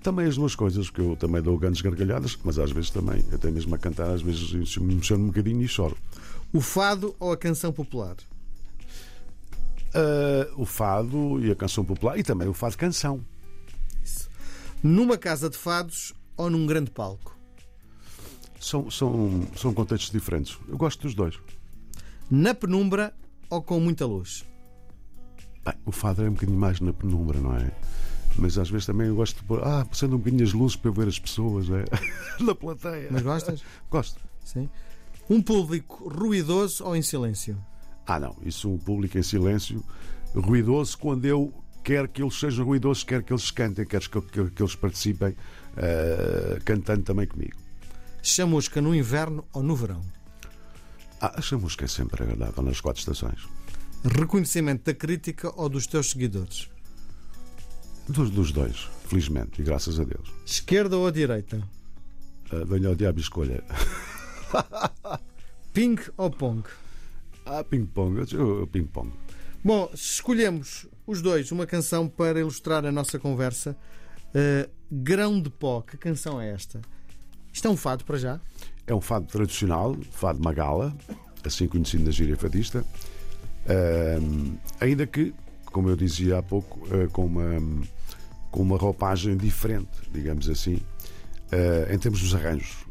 Também 0.00 0.26
as 0.26 0.36
duas 0.36 0.54
coisas, 0.54 0.90
porque 0.90 1.00
eu 1.00 1.16
também 1.16 1.42
dou 1.42 1.58
grandes 1.58 1.80
gargalhadas, 1.80 2.38
mas 2.44 2.56
às 2.56 2.70
vezes 2.70 2.90
também, 2.90 3.24
até 3.32 3.50
mesmo 3.50 3.74
a 3.74 3.78
cantar, 3.78 4.10
às 4.10 4.22
vezes 4.22 4.52
me 4.76 4.92
emociono 4.94 5.24
um 5.24 5.28
bocadinho 5.28 5.62
e 5.62 5.66
choro. 5.66 5.96
O 6.52 6.60
fado 6.60 7.16
ou 7.18 7.32
a 7.32 7.36
canção 7.36 7.72
popular? 7.72 8.16
Uh, 9.94 10.62
o 10.62 10.64
fado 10.64 11.44
e 11.44 11.50
a 11.50 11.54
canção 11.54 11.84
popular, 11.84 12.18
e 12.18 12.22
também 12.22 12.48
o 12.48 12.54
fado 12.54 12.78
canção. 12.78 13.24
Numa 14.82 15.16
casa 15.16 15.48
de 15.48 15.56
fados 15.56 16.12
ou 16.36 16.50
num 16.50 16.66
grande 16.66 16.90
palco? 16.90 17.38
São, 18.58 18.90
são, 18.90 19.46
são 19.56 19.74
contextos 19.74 20.10
diferentes. 20.10 20.58
Eu 20.68 20.76
gosto 20.76 21.02
dos 21.02 21.14
dois. 21.14 21.38
Na 22.30 22.54
penumbra 22.54 23.14
ou 23.50 23.62
com 23.62 23.78
muita 23.78 24.06
luz? 24.06 24.44
Bem, 25.64 25.74
o 25.84 25.92
fado 25.92 26.24
é 26.24 26.28
um 26.28 26.32
bocadinho 26.32 26.58
mais 26.58 26.80
na 26.80 26.92
penumbra, 26.92 27.38
não 27.38 27.54
é? 27.56 27.70
Mas 28.36 28.56
às 28.58 28.70
vezes 28.70 28.86
também 28.86 29.08
eu 29.08 29.14
gosto 29.14 29.36
de 29.36 29.44
pôr, 29.44 29.62
ah, 29.62 29.84
passando 29.84 30.14
um 30.14 30.18
bocadinho 30.18 30.42
as 30.42 30.52
luzes 30.52 30.76
para 30.76 30.88
eu 30.88 30.94
ver 30.94 31.06
as 31.06 31.18
pessoas, 31.18 31.68
é? 31.70 31.84
na 32.42 32.54
plateia. 32.54 33.08
Mas 33.10 33.22
gostas? 33.22 33.62
Gosto. 33.90 34.20
Sim. 34.44 34.68
Um 35.28 35.40
público 35.42 36.08
ruidoso 36.08 36.84
ou 36.84 36.96
em 36.96 37.02
silêncio? 37.02 37.56
Ah, 38.06 38.18
não, 38.18 38.36
isso 38.44 38.70
um 38.70 38.78
público 38.78 39.16
em 39.18 39.22
silêncio, 39.22 39.84
ruidoso, 40.34 40.98
quando 40.98 41.24
eu 41.24 41.52
quero 41.84 42.08
que 42.08 42.22
eles 42.22 42.38
sejam 42.38 42.64
ruidosos, 42.64 43.04
quero 43.04 43.22
que 43.22 43.32
eles 43.32 43.50
cantem, 43.50 43.86
quero 43.86 44.08
que, 44.08 44.20
que, 44.20 44.50
que 44.50 44.62
eles 44.62 44.74
participem 44.74 45.36
eh, 45.76 46.58
cantando 46.64 47.02
também 47.02 47.26
comigo. 47.26 47.56
Chamusca 48.22 48.80
no 48.80 48.94
inverno 48.94 49.44
ou 49.52 49.62
no 49.62 49.74
verão? 49.74 50.02
Ah, 51.20 51.34
a 51.38 51.40
chamusca 51.40 51.84
é 51.84 51.88
sempre 51.88 52.22
agradável 52.22 52.62
nas 52.62 52.80
quatro 52.80 53.00
estações. 53.00 53.48
Reconhecimento 54.04 54.84
da 54.84 54.94
crítica 54.94 55.52
ou 55.54 55.68
dos 55.68 55.86
teus 55.86 56.10
seguidores? 56.10 56.68
Dos, 58.08 58.30
dos 58.30 58.52
dois, 58.52 58.88
felizmente, 59.06 59.60
e 59.60 59.64
graças 59.64 60.00
a 60.00 60.04
Deus. 60.04 60.32
Esquerda 60.44 60.96
ou 60.96 61.10
direita? 61.10 61.62
Uh, 62.52 62.66
venha 62.66 62.88
ao 62.88 62.94
diabo 62.94 63.20
escolha. 63.20 63.62
Ping 65.72 65.96
ou 66.16 66.30
pong? 66.30 66.62
Ah, 67.44 67.64
ping-pong, 67.64 68.24
eu- 68.32 68.58
eu- 68.60 68.66
ping-pong. 68.66 69.10
Bom, 69.64 69.88
escolhemos 69.94 70.86
os 71.06 71.22
dois 71.22 71.50
uma 71.52 71.66
canção 71.66 72.08
para 72.08 72.40
ilustrar 72.40 72.84
a 72.84 72.92
nossa 72.92 73.18
conversa. 73.18 73.76
Uh, 74.34 74.70
Grão 74.90 75.40
de 75.40 75.48
pó, 75.50 75.80
que 75.80 75.96
canção 75.96 76.40
é 76.40 76.50
esta? 76.52 76.80
Isto 77.52 77.68
é 77.68 77.70
um 77.70 77.76
fado 77.76 78.04
para 78.04 78.18
já? 78.18 78.40
É 78.86 78.94
um 78.94 79.00
fado 79.00 79.26
tradicional, 79.26 79.96
fado 80.10 80.42
magala, 80.42 80.94
assim 81.44 81.66
conhecido 81.66 82.04
na 82.04 82.10
gíria 82.10 82.36
fadista. 82.36 82.84
Ahm, 83.68 84.56
ainda 84.80 85.06
que, 85.06 85.32
como 85.66 85.88
eu 85.88 85.96
dizia 85.96 86.38
há 86.38 86.42
pouco, 86.42 86.86
ah, 86.92 87.08
com, 87.10 87.24
uma, 87.24 87.84
com 88.50 88.62
uma 88.62 88.76
roupagem 88.76 89.36
diferente, 89.36 89.88
digamos 90.12 90.48
assim, 90.50 90.80
em 91.90 91.98
termos 91.98 92.20
dos 92.20 92.34
arranjos 92.34 92.84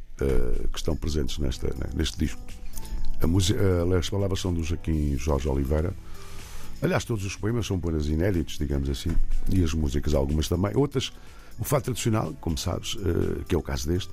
que 0.72 0.78
estão 0.78 0.96
presentes 0.96 1.38
nesta, 1.40 1.74
neste 1.96 2.18
disco. 2.18 2.42
A 3.22 3.28
música, 3.28 3.60
ah, 3.62 3.98
as 3.98 4.10
palavras 4.10 4.40
são 4.40 4.54
do 4.54 4.64
Joaquim 4.64 5.16
Jorge 5.18 5.48
Oliveira. 5.48 5.94
Aliás, 6.82 7.06
todos 7.06 7.24
os 7.26 7.36
poemas 7.36 7.68
são 7.68 7.80
poemas 7.80 8.08
inéditos, 8.08 8.58
digamos 8.58 8.90
assim, 8.90 9.12
e 9.50 9.64
as 9.64 9.74
músicas, 9.74 10.14
algumas 10.16 10.48
também. 10.48 10.72
Outras, 10.76 11.14
o 11.60 11.64
fado 11.64 11.84
tradicional, 11.86 12.34
como 12.42 12.58
sabes, 12.58 12.98
ah, 13.00 13.44
que 13.48 13.54
é 13.54 13.58
o 13.58 13.62
caso 13.62 13.88
deste, 13.88 14.12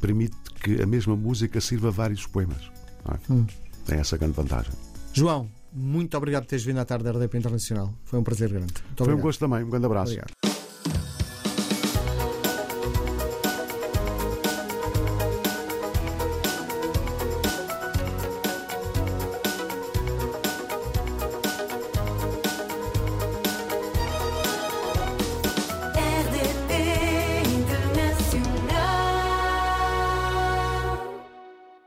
permite 0.00 0.36
que 0.62 0.82
a 0.82 0.86
mesma 0.86 1.16
música 1.16 1.60
sirva 1.60 1.88
a 1.88 1.90
vários 1.90 2.26
poemas. 2.26 2.70
é? 3.08 3.44
Tem 3.86 3.98
essa 3.98 4.16
grande 4.18 4.34
vantagem. 4.34 4.72
João, 5.12 5.48
muito 5.72 6.16
obrigado 6.16 6.42
por 6.44 6.50
teres 6.50 6.64
vindo 6.64 6.78
à 6.78 6.84
tarde 6.84 7.04
da 7.04 7.10
RDP 7.12 7.38
Internacional. 7.38 7.92
Foi 8.04 8.18
um 8.18 8.22
prazer 8.22 8.48
grande. 8.50 8.72
Muito 8.72 8.82
Foi 8.96 9.06
um 9.06 9.10
obrigado. 9.10 9.22
gosto 9.22 9.40
também. 9.40 9.64
Um 9.64 9.70
grande 9.70 9.86
abraço. 9.86 10.12
Obrigado. 10.12 10.39